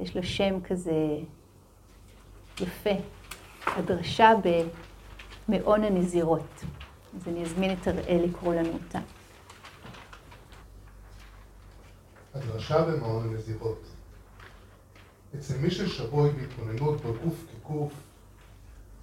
יש 0.00 0.16
לה 0.16 0.22
שם 0.22 0.60
כזה 0.60 1.18
יפה, 2.60 2.90
הדרשה 3.66 4.30
במעון 5.48 5.84
הנזירות. 5.84 6.64
אז 7.16 7.28
אני 7.28 7.42
אזמין 7.42 7.72
את 7.72 7.88
אראל 7.88 8.24
לקרוא 8.24 8.54
לנו 8.54 8.72
אותה. 8.72 8.98
הדרשה 12.34 12.84
במעון 12.84 13.28
הנזירות. 13.28 13.86
אצל 15.34 15.58
מי 15.58 15.70
ששבוי 15.70 16.30
בהתבוננות 16.30 17.00
בגוף 17.00 17.44
כגוף, 17.52 17.92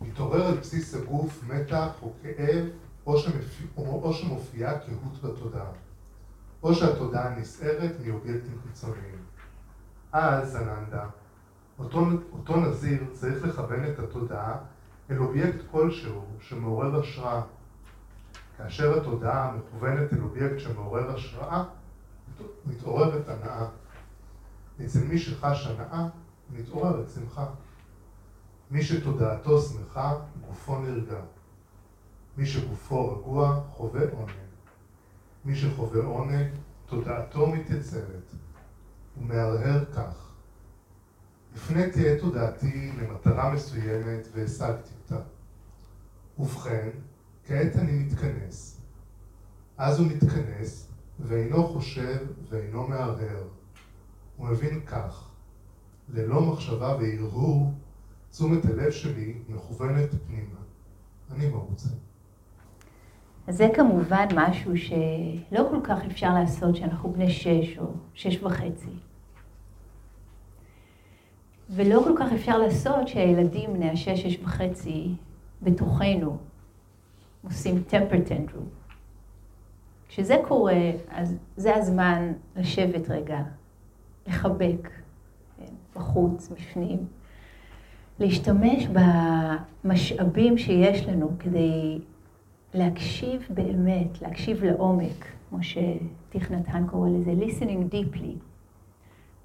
מתעורר 0.02 0.46
על 0.46 0.58
בסיס 0.58 0.96
הגוף 0.96 1.44
מתח 1.44 1.90
או 2.02 2.14
כאב 2.22 2.66
או, 3.06 3.18
שמפ... 3.18 3.78
או 3.78 4.14
שמופיעה 4.14 4.80
קהות 4.80 5.22
בתודעה, 5.24 5.72
או 6.64 6.76
שהתודעה 6.76 7.40
נסערת 7.40 7.92
מאובייקטים 8.06 8.60
חיצוניים. 8.68 9.18
אז, 10.12 10.56
אננדה, 10.56 11.06
אותו, 11.80 12.06
אותו 12.32 12.56
נזיר 12.56 13.04
צריך 13.14 13.46
לכוון 13.46 13.86
את 13.86 14.00
התודעה 14.00 14.58
אל 15.12 15.18
אובייקט 15.20 15.60
כלשהו 15.72 16.26
שמעורר 16.42 17.00
השראה. 17.00 17.42
כאשר 18.58 19.02
התודעה 19.02 19.58
מכוונת 19.58 20.14
אל 20.14 20.22
אובייקט 20.22 20.60
שמעורר 20.60 21.16
השראה, 21.16 21.64
מתעוררת 22.66 23.30
הנאה. 23.30 23.68
אצל 24.86 25.04
מי 25.04 25.18
שחש 25.18 25.68
הנאה, 25.68 26.08
מתעוררת 26.50 27.10
שמחה. 27.16 27.46
מי 28.72 28.84
שתודעתו 28.84 29.62
שמחה, 29.62 30.16
גופו 30.48 30.80
נרגע. 30.80 31.20
מי 32.38 32.46
שגופו 32.46 33.18
רגוע 33.18 33.62
חווה 33.72 34.02
עונג. 34.12 34.32
מי 35.46 35.56
שחווה 35.56 36.04
עונג, 36.04 36.48
תודעתו 36.86 37.48
מתייצבת. 37.48 38.36
הוא 39.16 39.26
מהרהר 39.26 39.86
כך, 39.86 40.32
הפניתי 41.56 42.14
את 42.14 42.20
תודעתי 42.20 42.92
למטרה 43.02 43.54
מסוימת 43.54 44.28
והשגתי. 44.34 44.97
ובכן, 46.40 46.90
כעת 47.44 47.76
אני 47.76 47.92
מתכנס. 47.92 48.82
אז 49.78 50.00
הוא 50.00 50.08
מתכנס, 50.08 50.92
ואינו 51.20 51.68
חושב 51.68 52.18
ואינו 52.50 52.88
מהרהר. 52.88 53.44
הוא 54.38 54.48
מבין 54.48 54.82
כך, 54.86 55.30
ללא 56.10 56.42
מחשבה 56.42 56.96
והרהור, 56.96 57.72
תשומת 58.32 58.66
הלב 58.66 58.92
שלי 58.92 59.34
מכוונת 59.50 60.10
פנימה. 60.28 60.60
אני 61.32 61.50
מרוצה. 61.50 61.90
אז 63.48 63.58
זה 63.58 63.68
כמובן 63.76 64.26
משהו 64.36 64.78
שלא 64.78 65.68
כל 65.70 65.80
כך 65.84 66.00
אפשר 66.06 66.34
לעשות 66.34 66.76
כשאנחנו 66.76 67.14
בני 67.14 67.32
שש 67.32 67.78
או 67.78 67.94
שש 68.14 68.44
וחצי. 68.44 68.90
ולא 71.70 72.02
כל 72.04 72.14
כך 72.20 72.32
אפשר 72.36 72.58
לעשות 72.58 73.08
שהילדים 73.08 73.74
בני 73.74 73.90
השש, 73.90 74.24
שש 74.24 74.40
וחצי, 74.44 75.16
בתוכנו, 75.62 76.38
עושים 77.44 77.84
טמפר 77.88 78.22
טנדרום. 78.26 78.66
כשזה 80.08 80.36
קורה, 80.48 80.92
אז 81.10 81.36
זה 81.58 81.76
הזמן 81.76 82.34
לשבת 82.56 83.10
רגע, 83.10 83.40
לחבק, 84.28 84.90
כן, 85.58 85.74
בחוץ, 85.96 86.50
בפנים, 86.50 87.06
להשתמש 88.20 88.88
במשאבים 89.84 90.58
שיש 90.58 91.06
לנו 91.06 91.32
כדי 91.40 92.00
להקשיב 92.74 93.48
באמת, 93.50 94.22
להקשיב 94.22 94.64
לעומק, 94.64 95.26
כמו 95.50 95.64
שטיך 95.64 96.52
קורא 96.88 97.10
לזה, 97.10 97.32
listening 97.32 97.94
deeply. 97.94 98.47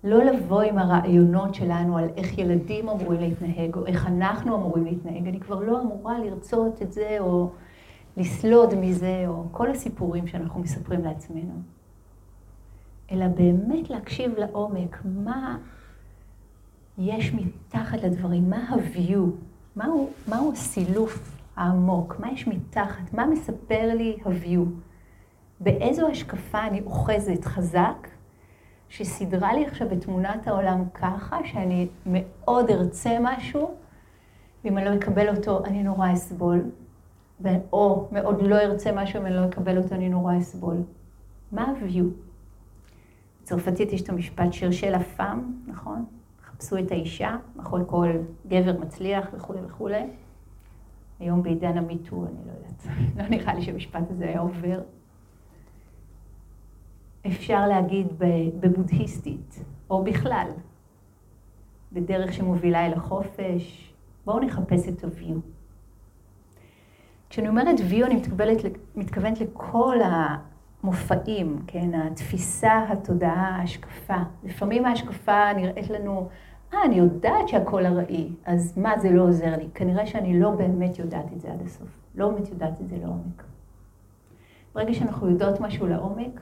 לא 0.05 0.25
לבוא 0.25 0.63
עם 0.63 0.79
הרעיונות 0.79 1.55
שלנו 1.55 1.99
על 1.99 2.09
איך 2.17 2.39
ילדים 2.39 2.89
אמורים 2.89 3.21
להתנהג, 3.21 3.77
או 3.77 3.87
איך 3.87 4.07
אנחנו 4.07 4.57
אמורים 4.57 4.85
להתנהג. 4.85 5.29
אני 5.29 5.41
כבר 5.41 5.61
לא 5.61 5.81
אמורה 5.81 6.19
לרצות 6.19 6.83
את 6.83 6.93
זה, 6.93 7.17
או 7.21 7.51
לסלוד 8.17 8.75
מזה, 8.75 9.25
או 9.27 9.45
כל 9.51 9.71
הסיפורים 9.71 10.27
שאנחנו 10.27 10.61
מספרים 10.61 11.05
לעצמנו. 11.05 11.55
אלא 13.13 13.27
באמת 13.27 13.91
להקשיב 13.91 14.39
לעומק, 14.39 14.99
מה 15.05 15.59
יש 16.99 17.35
מתחת 17.35 18.03
לדברים, 18.03 18.51
מה 18.51 18.69
ה-view, 18.69 19.21
מהו, 19.77 20.11
מהו 20.29 20.53
הסילוף 20.53 21.39
העמוק, 21.57 22.17
מה 22.21 22.33
יש 22.33 22.49
מתחת, 22.49 23.13
מה 23.13 23.27
מספר 23.27 23.95
לי 23.95 24.17
ה-view, 24.25 24.61
באיזו 25.61 26.09
השקפה 26.09 26.67
אני 26.67 26.81
אוחזת 26.81 27.45
חזק, 27.45 28.09
שסידרה 28.93 29.55
לי 29.55 29.66
עכשיו 29.66 29.93
את 29.93 30.01
תמונת 30.01 30.47
העולם 30.49 30.84
ככה, 30.95 31.38
שאני 31.45 31.88
מאוד 32.07 32.70
ארצה 32.70 33.16
משהו, 33.20 33.74
ואם 34.64 34.78
אני 34.78 34.84
לא 34.84 34.95
אקבל 34.95 35.36
אותו, 35.36 35.64
אני 35.64 35.82
נורא 35.82 36.12
אסבול. 36.12 36.70
או 37.72 38.09
מאוד 38.12 38.43
לא 38.43 38.57
ארצה 38.57 38.93
משהו, 38.93 39.20
אם 39.20 39.26
אני 39.26 39.34
לא 39.34 39.45
אקבל 39.45 39.78
אותו, 39.78 39.95
אני 39.95 40.09
נורא 40.09 40.38
אסבול. 40.38 40.76
מה 41.53 41.62
ה-view? 41.62 42.05
בצרפתית 43.43 43.93
יש 43.93 44.03
את 44.03 44.09
המשפט 44.09 44.53
שרשל 44.53 44.95
הפעם, 44.95 45.62
נכון? 45.66 46.05
חפשו 46.45 46.78
את 46.78 46.90
האישה, 46.90 47.36
מאחורי 47.57 47.82
כל 47.86 48.09
גבר 48.47 48.80
מצליח 48.80 49.28
וכולי 49.32 49.61
וכולי. 49.66 50.07
היום 51.20 51.43
בעידן 51.43 51.78
המיטו, 51.78 52.24
אני 52.26 52.47
לא 52.47 52.53
יודעת, 52.53 52.86
לא 53.16 53.28
נראה 53.28 53.55
לי 53.55 53.62
שהמשפט 53.62 54.11
הזה 54.11 54.24
היה 54.24 54.40
עובר. 54.40 54.80
אפשר 57.27 57.66
להגיד 57.66 58.07
בבודהיסטית, 58.61 59.64
או 59.91 60.05
בכלל, 60.05 60.47
בדרך 61.93 62.33
שמובילה 62.33 62.87
אל 62.87 62.93
החופש, 62.93 63.95
בואו 64.25 64.41
נחפש 64.41 64.89
את 64.89 65.05
ה-view. 65.05 65.37
כשאני 67.31 67.49
אומרת 67.49 67.79
view, 67.79 68.07
אני 68.07 68.14
מתכוונת, 68.14 68.59
מתכוונת 68.97 69.41
לכל 69.41 69.97
המופעים, 70.05 71.62
כן? 71.66 71.95
התפיסה, 71.95 72.87
התודעה, 72.89 73.57
ההשקפה. 73.59 74.16
לפעמים 74.45 74.85
ההשקפה 74.85 75.53
נראית 75.53 75.91
לנו, 75.91 76.29
אה, 76.75 76.79
אני 76.85 76.95
יודעת 76.95 77.49
שהכל 77.49 77.87
ארעי, 77.87 78.33
אז 78.45 78.79
מה 78.79 78.99
זה 78.99 79.11
לא 79.11 79.23
עוזר 79.23 79.57
לי? 79.57 79.68
כנראה 79.75 80.07
שאני 80.07 80.41
לא 80.41 80.51
באמת 80.51 80.99
יודעת 80.99 81.33
את 81.33 81.41
זה 81.41 81.53
עד 81.53 81.62
הסוף. 81.62 81.89
לא 82.14 82.29
באמת 82.29 82.49
יודעת 82.49 82.81
את 82.81 82.89
זה 82.89 82.97
לעומק. 82.97 83.43
ברגע 84.75 84.95
שאנחנו 84.95 85.31
יודעות 85.31 85.61
משהו 85.61 85.87
לעומק, 85.87 86.41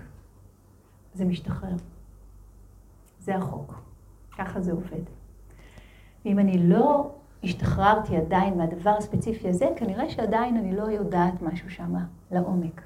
זה 1.15 1.25
משתחרר. 1.25 1.77
זה 3.21 3.37
החוק. 3.37 3.83
ככה 4.39 4.61
זה 4.61 4.73
עובד. 4.73 5.03
ואם 6.25 6.39
אני 6.39 6.59
לא 6.59 7.11
השתחררתי 7.45 8.17
עדיין 8.17 8.59
מהדבר 8.59 8.91
הספציפי 8.91 9.49
הזה, 9.49 9.69
כנראה 9.77 10.11
שעדיין 10.11 10.57
אני 10.57 10.77
לא 10.77 10.83
יודעת 10.83 11.43
משהו 11.43 11.71
שם 11.71 11.95
לעומק. 12.31 12.83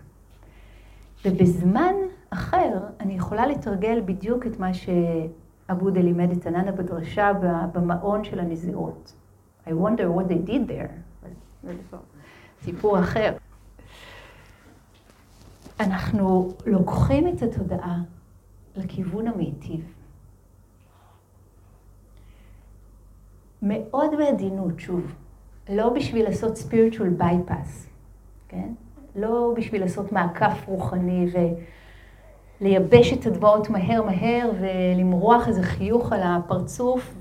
ובזמן 1.25 1.95
אחר 2.31 2.79
אני 3.01 3.15
יכולה 3.15 3.47
לתרגל 3.47 4.01
בדיוק 4.05 4.47
את 4.47 4.59
מה 4.59 4.71
שאבודה 4.75 6.01
לימד 6.01 6.31
את 6.31 6.47
עננה 6.47 6.73
בדרשה 6.73 7.33
במעון 7.73 8.25
של 8.25 8.41
הנזירות. 8.41 9.13
I 9.67 9.71
wonder 9.71 10.07
what 10.19 10.29
they 10.29 10.51
did 10.51 10.71
there. 10.71 10.93
סיפור 12.63 12.99
אחר. 12.99 13.37
אנחנו 15.81 16.53
לוקחים 16.67 17.29
את 17.29 17.43
התודעה 17.43 18.03
לכיוון 18.77 19.29
המיטיב. 19.29 19.93
מאוד 23.63 24.11
בעדינות, 24.19 24.81
שוב, 24.81 25.15
לא 25.69 25.89
בשביל 25.89 26.25
לעשות 26.25 26.57
spiritual 26.57 27.23
bypass, 27.23 27.89
כן? 28.49 28.69
לא 29.17 29.55
בשביל 29.57 29.81
לעשות 29.81 30.13
מעקף 30.13 30.65
רוחני 30.67 31.27
ולייבש 32.61 33.13
את 33.13 33.27
הדמעות 33.27 33.71
מהר 33.71 34.03
מהר 34.03 34.51
ולמרוח 34.61 35.49
איזה 35.49 35.63
חיוך 35.63 36.13
על 36.13 36.21
הפרצוף 36.23 37.15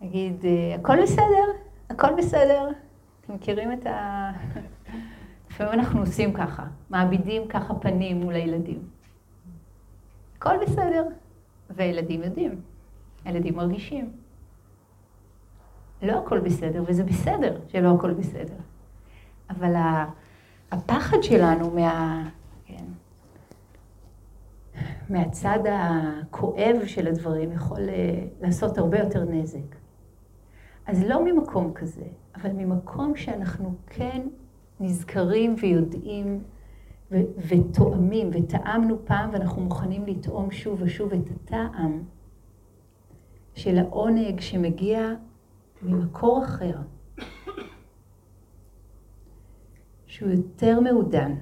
ולהגיד, 0.00 0.44
הכל 0.74 1.02
בסדר, 1.02 1.46
הכל 1.90 2.14
בסדר. 2.18 2.68
אתם 3.20 3.34
מכירים 3.34 3.72
את 3.72 3.86
ה... 3.86 4.30
לפעמים 5.50 5.72
אנחנו 5.72 6.00
עושים 6.00 6.32
ככה, 6.32 6.64
מעבידים 6.90 7.48
ככה 7.48 7.74
פנים 7.74 8.20
מול 8.20 8.34
הילדים. 8.34 8.95
הכל 10.38 10.56
בסדר, 10.62 11.04
והילדים 11.70 12.22
יודעים, 12.22 12.60
הילדים 13.24 13.56
מרגישים. 13.56 14.10
לא 16.02 16.12
הכל 16.12 16.40
בסדר, 16.40 16.84
וזה 16.86 17.04
בסדר 17.04 17.60
שלא 17.68 17.94
הכל 17.94 18.14
בסדר. 18.14 18.56
אבל 19.50 19.74
הפחד 20.70 21.22
שלנו 21.22 21.70
מה... 21.70 22.22
כן, 22.64 22.84
מהצד 25.08 25.58
הכואב 25.70 26.76
של 26.86 27.06
הדברים 27.06 27.52
יכול 27.52 27.88
אה, 27.88 28.24
לעשות 28.40 28.78
הרבה 28.78 28.98
יותר 28.98 29.24
נזק. 29.24 29.76
אז 30.86 31.02
לא 31.04 31.24
ממקום 31.24 31.72
כזה, 31.74 32.04
אבל 32.34 32.50
ממקום 32.52 33.16
שאנחנו 33.16 33.74
כן 33.86 34.22
נזכרים 34.80 35.54
ויודעים 35.60 36.42
ו- 37.10 37.16
ותואמים, 37.48 38.30
וטעמנו 38.32 38.98
פעם 39.04 39.30
ואנחנו 39.32 39.62
מוכנים 39.62 40.06
לטעום 40.06 40.50
שוב 40.50 40.82
ושוב 40.82 41.12
את 41.12 41.30
הטעם 41.30 42.02
של 43.54 43.78
העונג 43.78 44.40
שמגיע 44.40 45.14
ממקור 45.82 46.44
אחר, 46.44 46.76
שהוא 50.06 50.30
יותר 50.30 50.80
מעודן, 50.80 51.34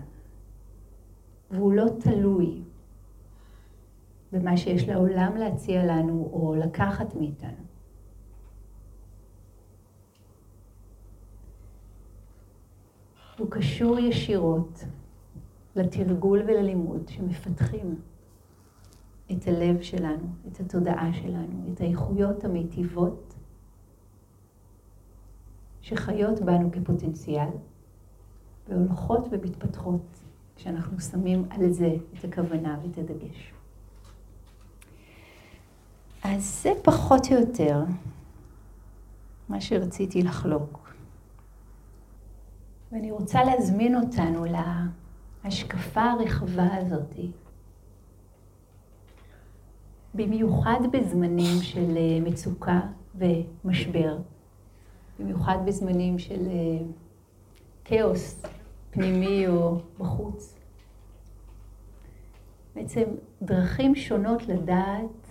והוא 1.51 1.73
לא 1.73 1.87
תלוי 2.01 2.63
במה 4.33 4.57
שיש 4.57 4.89
לעולם 4.89 5.37
להציע 5.37 5.85
לנו 5.85 6.31
או 6.33 6.55
לקחת 6.55 7.15
מאיתנו. 7.15 7.65
הוא 13.39 13.51
קשור 13.51 13.99
ישירות 13.99 14.85
לתרגול 15.77 16.43
וללימוד 16.47 17.09
שמפתחים 17.09 18.01
את 19.33 19.49
הלב 19.49 19.83
שלנו, 19.83 20.27
את 20.49 20.61
התודעה 20.61 21.13
שלנו, 21.13 21.73
את 21.73 21.81
האיכויות 21.81 22.45
המיטיבות 22.45 23.35
שחיות 25.81 26.41
בנו 26.41 26.71
כפוטנציאל 26.73 27.49
והולכות 28.69 29.29
ומתפתחות 29.31 30.25
כשאנחנו 30.57 31.01
שמים 31.01 31.45
על 31.51 31.73
זה 31.73 31.97
את 32.19 32.25
הכוונה 32.25 32.79
ואת 32.83 32.99
הדגש. 32.99 33.53
אז 36.25 36.63
זה 36.63 36.73
פחות 36.83 37.27
או 37.27 37.37
יותר 37.37 37.85
מה 39.49 39.61
שרציתי 39.61 40.23
לחלוק. 40.23 40.95
ואני 42.93 43.11
רוצה 43.11 43.45
להזמין 43.45 43.97
אותנו 43.97 44.45
להשקפה 45.45 46.03
הרחבה 46.03 46.77
הזאת 46.77 47.15
במיוחד 50.15 50.81
בזמנים 50.93 51.63
של 51.63 51.97
אה, 51.97 52.21
מצוקה 52.21 52.81
ומשבר, 53.15 54.19
במיוחד 55.19 55.57
בזמנים 55.67 56.19
של 56.19 56.47
אה, 56.47 56.87
כאוס 57.85 58.43
פנימי 58.91 59.49
או 59.49 59.81
בחוץ. 59.99 60.59
בעצם 62.75 63.05
דרכים 63.43 63.95
שונות 63.95 64.49
לדעת 64.49 65.29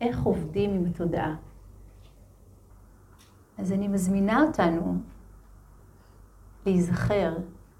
איך 0.00 0.22
עובדים 0.22 0.70
עם 0.70 0.84
התודעה. 0.84 1.36
אז 3.58 3.72
אני 3.72 3.88
מזמינה 3.88 4.42
אותנו 4.42 4.98
להיזכר 6.66 7.36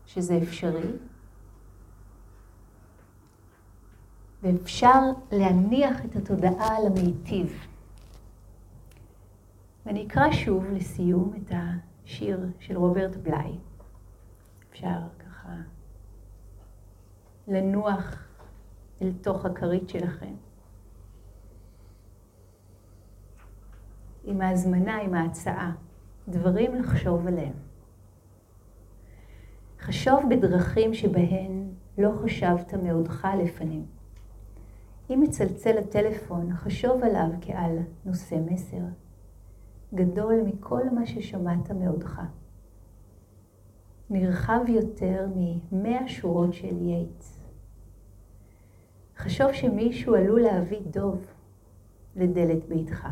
שזה 0.07 0.39
אפשרי, 0.43 0.91
ואפשר 4.43 5.01
להניח 5.33 6.05
את 6.05 6.17
התודעה 6.17 6.77
על 6.77 6.87
המיטיב. 6.87 7.67
ואני 9.87 10.07
אקרא 10.07 10.33
שוב 10.33 10.65
לסיום 10.65 11.33
את 11.37 11.53
השיר 11.55 12.47
של 12.59 12.77
רוברט 12.77 13.17
בליי. 13.17 13.53
אפשר 14.71 14.99
ככה 15.19 15.53
לנוח 17.49 18.29
אל 19.03 19.13
תוך 19.23 19.45
הכרית 19.45 19.89
שלכם. 19.89 20.35
עם 24.25 24.41
ההזמנה, 24.41 24.97
עם 24.97 25.15
ההצעה, 25.15 25.73
דברים 26.29 26.75
לחשוב 26.75 27.27
עליהם. 27.27 27.53
חשוב 29.81 30.23
בדרכים 30.31 30.95
שבהן 30.95 31.69
לא 31.99 32.11
חשבת 32.25 32.75
מעודך 32.75 33.29
לפנים. 33.45 33.98
אם 35.11 35.21
מצלצל 35.21 35.79
הטלפון, 35.79 36.55
חשוב 36.55 37.03
עליו 37.03 37.29
כעל 37.41 37.79
נושא 38.05 38.37
מסר, 38.51 38.83
גדול 39.95 40.35
מכל 40.45 40.91
מה 40.91 41.07
ששמעת 41.07 41.71
מעודך. 41.71 42.21
נרחב 44.11 44.61
יותר 44.69 45.27
ממאה 45.37 46.09
שורות 46.09 46.55
של 46.55 46.83
יייטס. 46.83 47.41
חשוב 49.17 49.53
שמישהו 49.53 50.15
עלול 50.15 50.41
להביא 50.41 50.81
דוב 50.91 51.27
לדלת 52.17 52.69
ביתך. 52.69 53.09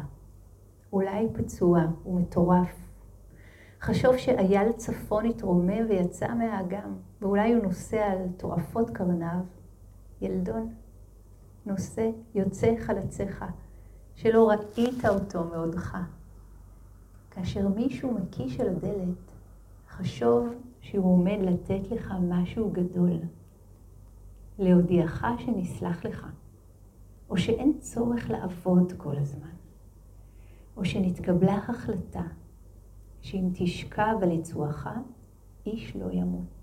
אולי 0.92 1.28
פצוע 1.32 1.80
ומטורף. 2.06 2.86
חשוב 3.80 4.16
שאייל 4.16 4.72
צפון 4.72 5.26
התרומם 5.26 5.86
ויצא 5.88 6.34
מהאגם, 6.34 6.96
ואולי 7.20 7.52
הוא 7.52 7.62
נושא 7.62 8.04
על 8.06 8.18
טרפות 8.36 8.90
קרניו. 8.90 9.40
ילדון, 10.20 10.74
נושא 11.66 12.10
יוצא 12.34 12.74
חלציך, 12.80 13.44
שלא 14.14 14.50
ראית 14.50 15.04
אותו 15.04 15.44
מעודך. 15.44 15.96
כאשר 17.30 17.68
מישהו 17.68 18.14
מקיש 18.14 18.60
על 18.60 18.68
הדלת, 18.68 19.32
חשוב 19.88 20.48
שהוא 20.80 21.12
עומד 21.12 21.38
לתת 21.40 21.90
לך 21.90 22.14
משהו 22.28 22.70
גדול. 22.70 23.18
להודיעך 24.58 25.24
שנסלח 25.38 26.04
לך, 26.04 26.26
או 27.30 27.36
שאין 27.36 27.72
צורך 27.80 28.30
לעבוד 28.30 28.92
כל 28.96 29.16
הזמן, 29.16 29.54
או 30.76 30.84
שנתקבלה 30.84 31.54
החלטה 31.54 32.26
שאם 33.20 33.48
תשכב 33.54 34.16
על 34.22 34.30
יצואך, 34.30 34.88
איש 35.66 35.96
לא 35.96 36.06
ימות. 36.12 36.55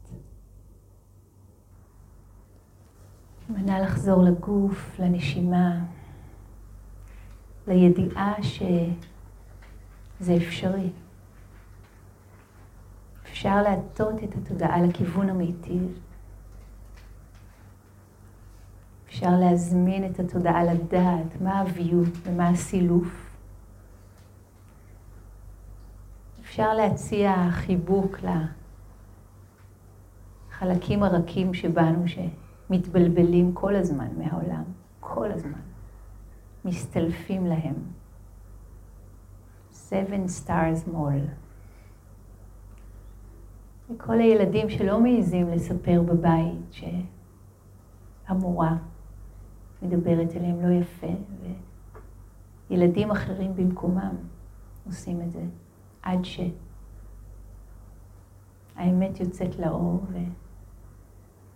מנה 3.50 3.80
לחזור 3.80 4.24
לגוף, 4.24 5.00
לנשימה, 5.00 5.80
לידיעה 7.68 8.34
שזה 8.44 10.38
אפשרי. 10.38 10.90
אפשר 13.24 13.62
להטות 13.62 14.24
את 14.24 14.36
התודעה 14.36 14.82
לכיוון 14.82 15.30
המיטיב. 15.30 16.00
אפשר 19.08 19.30
להזמין 19.40 20.12
את 20.12 20.20
התודעה 20.20 20.64
לדעת 20.64 21.42
מה 21.42 21.60
הוויו 21.60 22.04
ומה 22.24 22.50
הסילוף. 22.50 23.36
אפשר 26.42 26.74
להציע 26.74 27.36
חיבוק 27.52 28.18
לחלקים 30.52 31.04
הרכים 31.04 31.54
שבנו 31.54 32.08
שמתבלבלים 32.68 33.54
כל 33.54 33.76
הזמן 33.76 34.08
מהעולם, 34.18 34.64
כל 35.00 35.32
הזמן, 35.32 35.62
מסתלפים 36.66 37.46
להם. 37.46 37.76
Seven 39.72 40.28
stars 40.28 40.88
mall. 40.94 41.30
לכל 43.90 44.20
הילדים 44.20 44.70
שלא 44.70 45.00
מעיזים 45.00 45.50
לספר 45.50 46.02
בבית 46.02 46.74
שהמורה 48.28 48.78
מדברת 49.82 50.36
אליהם 50.36 50.62
לא 50.62 50.74
יפה, 50.74 51.08
וילדים 52.70 53.12
אחרים 53.12 53.56
במקומם 53.56 54.16
עושים 54.86 55.22
את 55.22 55.32
זה, 55.32 55.44
עד 56.02 56.20
שהאמת 58.76 59.20
יוצאת 59.20 59.60
לאור 59.60 60.04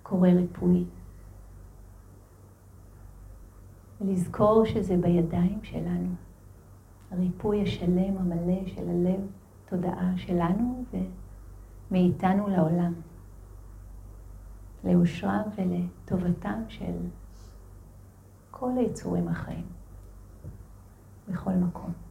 וקורה 0.02 0.30
ריפוי. 0.30 0.86
ולזכור 4.02 4.66
שזה 4.66 4.98
בידיים 4.98 5.60
שלנו. 5.64 6.10
הריפוי 7.12 7.62
השלם, 7.64 8.18
המלא 8.18 8.66
של 8.66 8.90
הלב, 8.90 9.20
תודעה 9.66 10.14
שלנו 10.18 10.84
ומאיתנו 11.92 12.48
לעולם. 12.48 12.94
לאושרם 14.84 15.42
ולטובתם 15.56 16.64
של 16.68 16.94
כל 18.52 18.72
היצורים 18.78 19.28
החיים, 19.28 19.66
בכל 21.28 21.52
מקום. 21.54 22.07